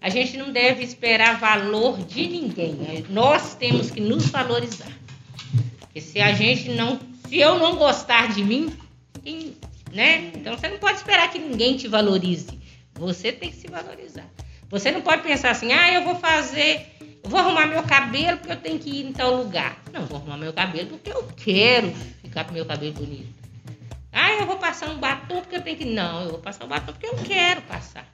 a 0.04 0.10
gente 0.10 0.36
não 0.36 0.52
deve 0.52 0.84
esperar 0.84 1.40
valor 1.40 1.96
de 2.04 2.28
ninguém. 2.28 2.74
né? 2.74 3.02
Nós 3.08 3.54
temos 3.54 3.90
que 3.90 4.02
nos 4.02 4.26
valorizar. 4.26 4.92
Porque 5.80 5.98
se 5.98 6.20
a 6.20 6.30
gente 6.34 6.68
não. 6.72 7.00
Se 7.26 7.38
eu 7.38 7.58
não 7.58 7.76
gostar 7.76 8.28
de 8.28 8.44
mim, 8.44 8.70
né? 9.90 10.30
Então 10.34 10.58
você 10.58 10.68
não 10.68 10.76
pode 10.76 10.98
esperar 10.98 11.30
que 11.30 11.38
ninguém 11.38 11.78
te 11.78 11.88
valorize. 11.88 12.60
Você 12.92 13.32
tem 13.32 13.48
que 13.48 13.56
se 13.56 13.66
valorizar. 13.66 14.26
Você 14.68 14.90
não 14.90 15.00
pode 15.00 15.22
pensar 15.22 15.52
assim, 15.52 15.72
ah, 15.72 15.90
eu 15.94 16.04
vou 16.04 16.16
fazer. 16.16 16.86
Eu 17.22 17.30
vou 17.30 17.40
arrumar 17.40 17.66
meu 17.66 17.82
cabelo 17.84 18.36
porque 18.36 18.52
eu 18.52 18.60
tenho 18.60 18.78
que 18.78 18.90
ir 18.90 19.06
em 19.06 19.12
tal 19.14 19.34
lugar. 19.34 19.82
Não, 19.90 20.04
vou 20.04 20.18
arrumar 20.18 20.36
meu 20.36 20.52
cabelo 20.52 20.88
porque 20.88 21.10
eu 21.10 21.26
quero 21.34 21.90
ficar 22.20 22.44
com 22.44 22.52
meu 22.52 22.66
cabelo 22.66 22.92
bonito. 22.92 23.32
Ah, 24.12 24.34
eu 24.34 24.44
vou 24.44 24.58
passar 24.58 24.90
um 24.90 24.98
batom 24.98 25.40
porque 25.40 25.56
eu 25.56 25.62
tenho 25.62 25.78
que. 25.78 25.86
Não, 25.86 26.24
eu 26.24 26.28
vou 26.28 26.40
passar 26.40 26.66
um 26.66 26.68
batom 26.68 26.92
porque 26.92 27.06
eu 27.06 27.16
quero 27.24 27.62
passar. 27.62 28.13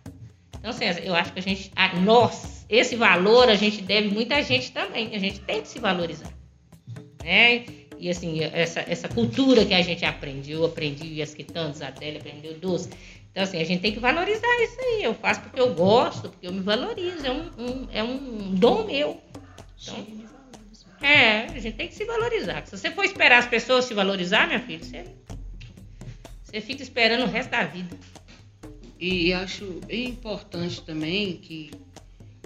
Então, 0.60 0.70
assim, 0.70 0.84
eu 1.02 1.14
acho 1.14 1.32
que 1.32 1.38
a 1.38 1.42
gente, 1.42 1.72
a 1.74 1.96
nós, 1.96 2.66
esse 2.68 2.94
valor 2.94 3.48
a 3.48 3.54
gente 3.54 3.80
deve 3.80 4.08
muita 4.08 4.42
gente 4.42 4.70
também. 4.70 5.14
A 5.14 5.18
gente 5.18 5.40
tem 5.40 5.62
que 5.62 5.68
se 5.68 5.80
valorizar. 5.80 6.30
Né? 7.24 7.64
E 7.98 8.08
assim, 8.08 8.42
essa, 8.44 8.80
essa 8.80 9.08
cultura 9.08 9.64
que 9.64 9.74
a 9.74 9.82
gente 9.82 10.04
aprende, 10.04 10.52
eu 10.52 10.64
aprendi, 10.64 11.14
e 11.14 11.22
as 11.22 11.34
quitantes, 11.34 11.82
a 11.82 11.88
Adélia 11.88 12.20
aprendeu, 12.20 12.58
doce. 12.58 12.90
Então, 13.30 13.42
assim, 13.42 13.60
a 13.60 13.64
gente 13.64 13.80
tem 13.80 13.92
que 13.92 14.00
valorizar 14.00 14.62
isso 14.62 14.80
aí. 14.80 15.02
Eu 15.02 15.14
faço 15.14 15.40
porque 15.40 15.60
eu 15.60 15.74
gosto, 15.74 16.28
porque 16.28 16.46
eu 16.46 16.52
me 16.52 16.60
valorizo. 16.60 17.26
É 17.26 17.30
um, 17.30 17.50
um 17.58 17.88
é 17.92 18.02
um 18.02 18.54
dom 18.54 18.84
meu. 18.84 19.20
Então, 19.80 20.06
é, 21.00 21.46
a 21.46 21.58
gente 21.58 21.76
tem 21.76 21.88
que 21.88 21.94
se 21.94 22.04
valorizar. 22.04 22.66
Se 22.66 22.76
você 22.76 22.90
for 22.90 23.04
esperar 23.04 23.38
as 23.38 23.46
pessoas 23.46 23.86
se 23.86 23.94
valorizar, 23.94 24.46
minha 24.46 24.60
filha, 24.60 24.84
você, 24.84 25.04
você 26.42 26.60
fica 26.60 26.82
esperando 26.82 27.22
o 27.22 27.26
resto 27.26 27.50
da 27.50 27.64
vida. 27.64 27.96
E 29.00 29.32
acho 29.32 29.80
bem 29.86 30.10
importante 30.10 30.82
também 30.82 31.38
que, 31.38 31.70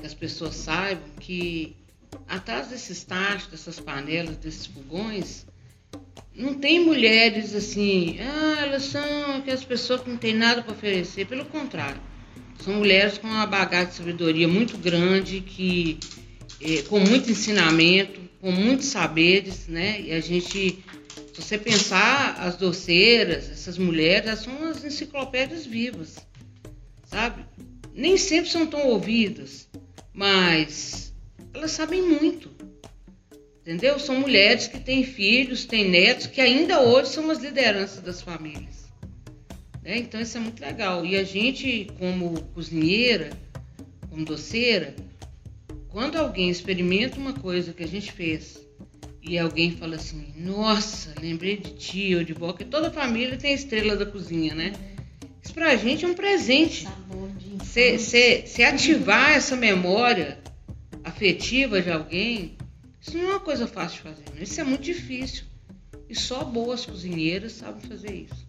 as 0.04 0.14
pessoas 0.14 0.54
saibam 0.54 1.08
que 1.18 1.74
atrás 2.28 2.68
desses 2.68 3.02
tachos, 3.02 3.48
dessas 3.48 3.80
panelas, 3.80 4.36
desses 4.36 4.66
fogões, 4.66 5.46
não 6.34 6.54
tem 6.54 6.84
mulheres 6.84 7.54
assim, 7.54 8.18
ah, 8.20 8.62
elas 8.62 8.84
são 8.84 9.36
aquelas 9.36 9.64
pessoas 9.64 10.02
que 10.02 10.10
não 10.10 10.16
têm 10.16 10.34
nada 10.34 10.62
para 10.62 10.72
oferecer. 10.72 11.26
Pelo 11.26 11.44
contrário, 11.46 12.00
são 12.62 12.74
mulheres 12.74 13.18
com 13.18 13.26
uma 13.26 13.46
bagagem 13.46 13.88
de 13.88 13.94
sabedoria 13.94 14.46
muito 14.46 14.76
grande, 14.76 15.40
que 15.40 15.98
é, 16.60 16.82
com 16.82 17.00
muito 17.00 17.30
ensinamento, 17.30 18.20
com 18.40 18.52
muitos 18.52 18.86
saberes, 18.86 19.66
né? 19.66 20.00
E 20.00 20.12
a 20.12 20.20
gente, 20.20 20.84
se 21.32 21.42
você 21.42 21.58
pensar, 21.58 22.36
as 22.38 22.56
doceiras, 22.56 23.50
essas 23.50 23.78
mulheres, 23.78 24.28
elas 24.28 24.40
são 24.40 24.68
as 24.68 24.84
enciclopédias 24.84 25.64
vivas, 25.66 26.16
sabe? 27.14 27.44
Nem 27.94 28.18
sempre 28.18 28.50
são 28.50 28.66
tão 28.66 28.88
ouvidas, 28.88 29.68
mas 30.12 31.14
elas 31.55 31.70
sabem 31.70 32.03
muito. 32.03 32.50
Entendeu? 33.61 34.00
São 34.00 34.18
mulheres 34.18 34.66
que 34.66 34.81
têm 34.81 35.05
filhos, 35.05 35.64
têm 35.64 35.88
netos, 35.88 36.27
que 36.27 36.40
ainda 36.40 36.81
hoje 36.81 37.11
são 37.11 37.31
as 37.31 37.38
lideranças 37.38 38.03
das 38.03 38.20
famílias. 38.20 38.92
Né? 39.81 39.98
Então 39.98 40.20
isso 40.20 40.37
é 40.37 40.40
muito 40.40 40.61
legal. 40.61 41.07
E 41.07 41.14
a 41.16 41.22
gente, 41.22 41.87
como 42.00 42.42
cozinheira, 42.53 43.31
como 44.11 44.24
doceira, 44.24 44.94
quando 45.90 46.16
alguém 46.16 46.50
experimenta 46.50 47.16
uma 47.16 47.33
coisa 47.33 47.72
que 47.72 47.85
a 47.85 47.88
gente 47.88 48.11
fez 48.11 48.61
e 49.22 49.38
alguém 49.38 49.70
fala 49.70 49.94
assim, 49.94 50.35
nossa, 50.37 51.14
lembrei 51.20 51.57
de 51.59 51.70
ti 51.74 52.16
ou 52.16 52.24
de 52.24 52.33
vó, 52.33 52.53
que 52.53 52.64
toda 52.64 52.90
família 52.90 53.38
tem 53.38 53.53
a 53.53 53.55
estrela 53.55 53.96
da 53.96 54.05
cozinha, 54.05 54.53
né? 54.53 54.72
Isso 55.44 55.52
pra 55.52 55.76
gente 55.76 56.07
é 56.07 56.09
um 56.09 56.14
presente. 56.14 56.88
Se 57.64 58.62
ativar 58.62 59.33
essa 59.33 59.54
memória 59.54 60.38
afetiva 61.04 61.83
de 61.83 61.90
alguém, 61.90 62.57
isso 62.98 63.18
não 63.18 63.24
é 63.24 63.30
uma 63.33 63.40
coisa 63.40 63.66
fácil 63.66 63.98
de 63.98 64.02
fazer, 64.02 64.24
né? 64.35 64.42
isso 64.42 64.59
é 64.59 64.64
muito 64.64 64.83
difícil. 64.83 65.44
E 66.09 66.14
só 66.14 66.44
boas 66.44 66.87
cozinheiras 66.87 67.52
sabem 67.52 67.83
fazer 67.83 68.14
isso. 68.14 68.46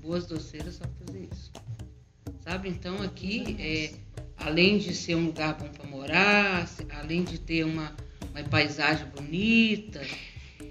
Boas 0.00 0.26
doceiras 0.26 0.74
sabem 0.74 0.94
fazer 1.04 1.28
isso. 1.32 1.52
Sabe? 2.44 2.68
Então 2.68 3.02
aqui, 3.02 3.56
é, 3.58 3.92
além 4.36 4.78
de 4.78 4.94
ser 4.94 5.16
um 5.16 5.26
lugar 5.26 5.54
bom 5.54 5.68
para 5.68 5.86
morar, 5.86 6.70
além 6.90 7.24
de 7.24 7.38
ter 7.40 7.64
uma, 7.64 7.96
uma 8.32 8.44
paisagem 8.44 9.06
bonita, 9.08 10.00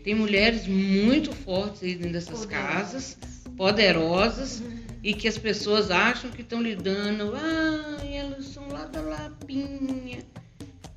tem 0.02 0.15
mulheres 0.15 0.65
muito 0.65 1.34
fortes 1.34 1.84
aí 1.84 1.95
dentro 1.95 2.13
dessas 2.13 2.45
poderosas. 2.45 2.78
casas, 2.78 3.17
poderosas, 3.58 4.60
uhum. 4.62 4.75
E 5.06 5.13
que 5.13 5.28
as 5.28 5.38
pessoas 5.38 5.91
acham 5.91 6.32
que 6.32 6.41
estão 6.41 6.60
lidando, 6.60 7.32
ah, 7.36 8.04
elas 8.04 8.46
são 8.46 8.68
lá 8.70 8.86
da 8.86 9.02
lapinha 9.02 10.26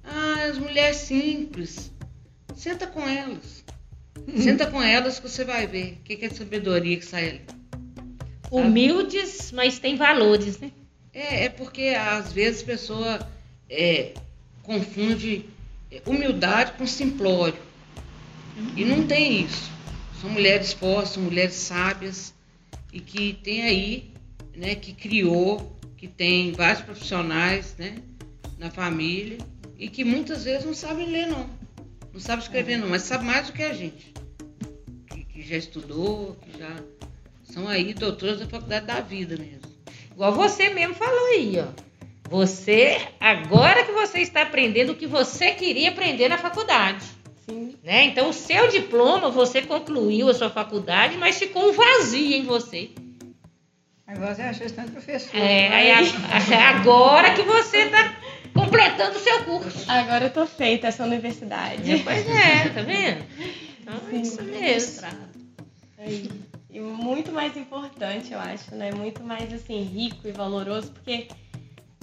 ah, 0.02 0.44
as 0.50 0.56
mulheres 0.56 0.96
simples. 0.96 1.92
Senta 2.56 2.86
com 2.86 3.06
elas. 3.06 3.62
Senta 4.42 4.66
com 4.66 4.82
elas 4.82 5.20
que 5.20 5.28
você 5.28 5.44
vai 5.44 5.66
ver 5.66 5.98
o 6.00 6.04
que, 6.04 6.16
que 6.16 6.24
é 6.24 6.30
sabedoria 6.30 6.96
que 6.96 7.04
sai 7.04 7.28
ali. 7.28 7.40
Humildes, 8.50 9.52
mas 9.52 9.78
tem 9.78 9.94
valores, 9.94 10.58
né? 10.58 10.72
É, 11.12 11.44
é 11.44 11.48
porque 11.50 11.88
às 11.88 12.32
vezes 12.32 12.62
a 12.62 12.64
pessoa 12.64 13.28
é, 13.68 14.14
confunde 14.62 15.44
é, 15.92 16.00
humildade 16.06 16.72
com 16.78 16.86
simplório. 16.86 17.60
Uhum. 18.56 18.72
E 18.74 18.84
não 18.86 19.06
tem 19.06 19.42
isso. 19.42 19.70
São 20.18 20.30
mulheres 20.30 20.72
fortes, 20.72 21.12
são 21.12 21.22
mulheres 21.22 21.52
sábias 21.52 22.32
e 22.98 23.00
que 23.00 23.32
tem 23.32 23.62
aí, 23.62 24.10
né, 24.56 24.74
que 24.74 24.92
criou, 24.92 25.78
que 25.96 26.08
tem 26.08 26.50
vários 26.50 26.82
profissionais, 26.82 27.76
né, 27.78 27.98
na 28.58 28.72
família 28.72 29.38
e 29.78 29.88
que 29.88 30.04
muitas 30.04 30.42
vezes 30.42 30.64
não 30.64 30.74
sabem 30.74 31.06
ler, 31.06 31.28
não. 31.28 31.48
Não 32.12 32.18
sabem 32.18 32.42
escrever, 32.44 32.76
não, 32.76 32.88
mas 32.88 33.02
sabe 33.02 33.24
mais 33.24 33.46
do 33.46 33.52
que 33.52 33.62
a 33.62 33.72
gente. 33.72 34.12
Que, 35.10 35.22
que 35.22 35.42
já 35.42 35.56
estudou, 35.56 36.36
que 36.42 36.58
já 36.58 36.74
são 37.44 37.68
aí 37.68 37.94
doutores 37.94 38.40
da 38.40 38.48
faculdade 38.48 38.86
da 38.86 39.00
vida 39.00 39.36
mesmo. 39.36 39.72
Igual 40.10 40.32
você 40.34 40.68
mesmo 40.70 40.94
falou 40.94 41.26
aí, 41.28 41.56
ó. 41.60 41.68
Você, 42.28 42.98
agora 43.20 43.84
que 43.84 43.92
você 43.92 44.18
está 44.18 44.42
aprendendo 44.42 44.90
o 44.90 44.96
que 44.96 45.06
você 45.06 45.52
queria 45.52 45.90
aprender 45.90 46.28
na 46.28 46.36
faculdade. 46.36 47.06
Sim. 47.48 47.74
Né? 47.82 48.04
Então, 48.04 48.28
o 48.28 48.32
seu 48.32 48.68
diploma, 48.68 49.30
você 49.30 49.62
concluiu 49.62 50.28
a 50.28 50.34
sua 50.34 50.50
faculdade, 50.50 51.16
mas 51.16 51.38
ficou 51.38 51.70
um 51.70 51.72
vazio 51.72 52.36
em 52.36 52.44
você. 52.44 52.90
Agora 54.06 54.34
você 54.34 54.42
acha 54.42 54.70
tanto 54.70 54.92
professor. 54.92 55.36
É, 55.36 55.68
aí, 55.68 55.90
agora 56.76 57.34
que 57.34 57.42
você 57.42 57.78
está 57.78 58.16
completando 58.54 59.16
o 59.16 59.20
seu 59.20 59.44
curso. 59.44 59.90
Agora 59.90 60.26
eu 60.26 60.30
tô 60.30 60.46
feita 60.46 60.88
essa 60.88 61.04
universidade. 61.04 62.02
Pois 62.02 62.26
é, 62.26 62.68
tá 62.70 62.82
vendo? 62.82 63.24
Então 63.80 63.94
é 64.10 64.16
isso 64.16 64.42
mesmo. 64.42 65.08
E 66.70 66.80
muito 66.80 67.32
mais 67.32 67.56
importante, 67.56 68.32
eu 68.32 68.38
acho, 68.38 68.74
né? 68.74 68.92
Muito 68.92 69.22
mais 69.22 69.52
assim, 69.52 69.82
rico 69.82 70.28
e 70.28 70.32
valoroso, 70.32 70.90
porque 70.92 71.28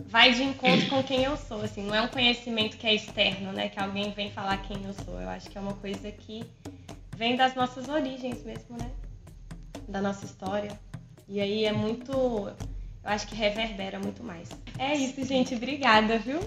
vai 0.06 0.34
de 0.34 0.44
encontro 0.44 0.88
com 0.90 1.04
quem 1.04 1.24
eu 1.24 1.36
sou, 1.38 1.62
assim, 1.62 1.84
não 1.84 1.96
é 1.96 2.02
um 2.02 2.08
conhecimento 2.08 2.78
que 2.78 2.88
é 2.88 2.94
externo, 2.94 3.52
né? 3.52 3.70
Que 3.70 3.80
alguém 3.80 4.12
vem 4.12 4.32
falar 4.32 4.58
quem 4.58 4.84
eu 4.84 4.94
sou. 4.94 5.20
Eu 5.20 5.30
acho 5.30 5.50
que 5.50 5.58
é 5.58 5.62
uma 5.62 5.74
coisa 5.74 6.12
que 6.12 6.44
vem 7.16 7.36
das 7.36 7.56
nossas 7.56 7.88
origens 7.88 8.44
mesmo, 8.44 8.78
né? 8.78 8.90
Da 9.88 10.02
nossa 10.02 10.26
história. 10.26 10.80
E 11.28 11.40
aí 11.40 11.66
é 11.66 11.72
muito 11.72 12.52
eu 13.06 13.12
acho 13.12 13.28
que 13.28 13.36
reverbera 13.36 14.00
muito 14.00 14.24
mais. 14.24 14.50
É 14.80 14.96
isso, 14.96 15.24
gente. 15.24 15.54
Obrigada, 15.54 16.18
viu? 16.18 16.40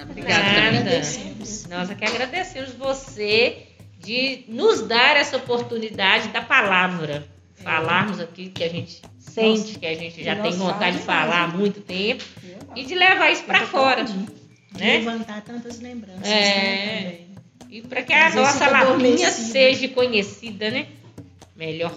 Obrigada. 0.00 0.68
Agradecemos. 0.68 1.66
Nós 1.66 1.90
aqui 1.90 2.04
agradecemos 2.04 2.72
você 2.72 3.66
de 3.98 4.44
nos 4.46 4.86
dar 4.86 5.16
essa 5.16 5.36
oportunidade 5.36 6.28
da 6.28 6.40
palavra. 6.40 7.26
Falarmos 7.56 8.20
aqui 8.20 8.48
que 8.48 8.62
a 8.62 8.68
gente 8.68 9.02
sente, 9.34 9.58
Nossa, 9.58 9.78
que 9.80 9.86
a 9.86 9.94
gente 9.96 10.22
já 10.22 10.36
tem 10.36 10.52
vontade 10.52 10.98
de 10.98 11.02
falar 11.02 11.44
há 11.44 11.48
muito 11.48 11.80
tempo 11.80 12.22
e 12.76 12.84
de 12.84 12.94
levar 12.94 13.30
isso 13.32 13.42
para 13.42 13.66
fora. 13.66 14.04
Né? 14.78 14.98
Levantar 14.98 15.42
tantas 15.42 15.80
lembranças. 15.80 16.24
É. 16.24 17.00
Né, 17.00 17.18
e 17.68 17.82
para 17.82 18.02
que 18.02 18.12
a 18.12 18.32
nossa 18.32 18.70
lapinha 18.70 19.32
seja 19.32 19.88
conhecida, 19.88 20.70
né? 20.70 20.86
Melhor. 21.56 21.92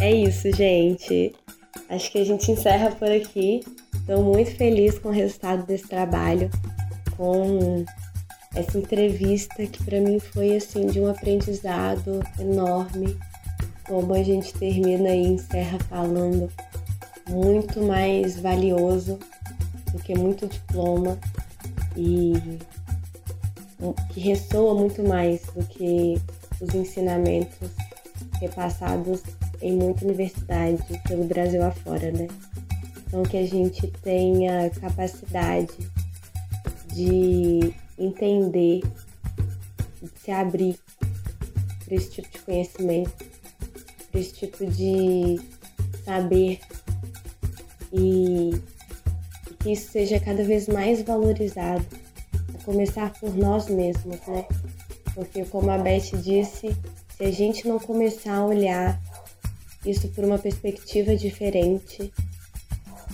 É 0.00 0.12
isso, 0.12 0.50
gente. 0.52 1.32
Acho 1.88 2.10
que 2.10 2.18
a 2.18 2.24
gente 2.24 2.50
encerra 2.50 2.90
por 2.90 3.10
aqui. 3.10 3.60
Estou 3.94 4.22
muito 4.24 4.56
feliz 4.56 4.98
com 4.98 5.10
o 5.10 5.12
resultado 5.12 5.64
desse 5.64 5.86
trabalho, 5.86 6.50
com 7.16 7.84
essa 8.54 8.78
entrevista 8.78 9.66
que 9.66 9.82
para 9.84 10.00
mim 10.00 10.18
foi 10.18 10.56
assim 10.56 10.86
de 10.86 11.00
um 11.00 11.08
aprendizado 11.08 12.20
enorme. 12.38 13.16
Como 13.86 14.14
a 14.14 14.22
gente 14.22 14.54
termina 14.54 15.10
e 15.10 15.26
encerra 15.26 15.78
falando 15.90 16.50
muito 17.28 17.82
mais 17.82 18.38
valioso 18.38 19.18
do 19.92 19.98
que 19.98 20.16
muito 20.16 20.46
diploma 20.46 21.18
e 21.96 22.32
que 24.10 24.20
ressoa 24.20 24.74
muito 24.74 25.06
mais 25.06 25.42
do 25.54 25.64
que 25.66 26.18
os 26.60 26.74
ensinamentos 26.74 27.70
repassados 28.40 29.22
em 29.60 29.76
muita 29.76 30.04
universidade 30.04 30.82
pelo 31.06 31.24
Brasil 31.24 31.62
afora, 31.62 32.10
né? 32.10 32.28
Então 33.06 33.22
que 33.22 33.36
a 33.36 33.46
gente 33.46 33.86
tenha 34.02 34.70
capacidade 34.70 35.76
de 36.92 37.74
entender, 37.98 38.80
de 40.02 40.20
se 40.20 40.30
abrir 40.30 40.78
para 41.84 41.94
esse 41.94 42.10
tipo 42.10 42.30
de 42.30 42.38
conhecimento, 42.40 43.24
para 44.10 44.20
esse 44.20 44.32
tipo 44.32 44.66
de 44.66 45.40
saber 46.04 46.60
e 47.92 48.50
que 49.60 49.72
isso 49.72 49.90
seja 49.92 50.20
cada 50.20 50.44
vez 50.44 50.68
mais 50.68 51.02
valorizado, 51.02 51.84
a 52.54 52.64
começar 52.64 53.12
por 53.18 53.34
nós 53.34 53.68
mesmos, 53.68 54.20
né? 54.26 54.44
Porque 55.14 55.44
como 55.44 55.70
a 55.70 55.78
Beth 55.78 56.10
disse, 56.22 56.76
se 57.16 57.24
a 57.24 57.30
gente 57.30 57.66
não 57.68 57.78
começar 57.78 58.34
a 58.34 58.44
olhar 58.44 59.00
isso 59.86 60.08
por 60.08 60.24
uma 60.24 60.38
perspectiva 60.38 61.14
diferente, 61.16 62.12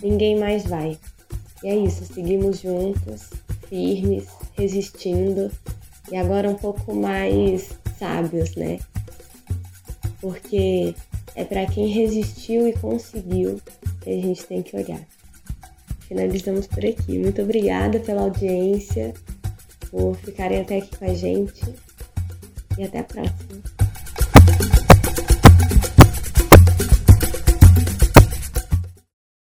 ninguém 0.03 0.39
mais 0.39 0.65
vai. 0.65 0.99
E 1.63 1.69
é 1.69 1.77
isso, 1.77 2.05
seguimos 2.07 2.61
juntos, 2.61 3.31
firmes, 3.71 4.27
resistindo 4.53 5.51
e 6.13 6.17
agora 6.17 6.51
um 6.51 6.57
pouco 6.57 6.95
mais 6.95 7.71
sábios, 7.99 8.55
né? 8.57 8.79
porque 10.21 10.95
é 11.35 11.45
para 11.45 11.67
quem 11.67 11.89
resistiu 11.89 12.69
e 12.69 12.73
conseguiu 12.75 13.61
que 14.03 14.11
a 14.11 14.21
gente 14.21 14.45
tem 14.45 14.63
que 14.63 14.77
olhar. 14.77 15.01
Finalizamos 16.01 16.67
por 16.67 16.85
aqui. 16.85 17.19
Muito 17.19 17.43
obrigada 17.43 17.99
pela 18.01 18.23
audiência, 18.23 19.15
por 19.91 20.17
ficarem 20.17 20.61
até 20.61 20.79
aqui 20.79 20.97
com 20.97 21.05
a 21.05 21.15
gente 21.15 21.63
e 22.77 22.85
até 22.85 22.99
a 22.99 23.05
próxima. 23.05 23.70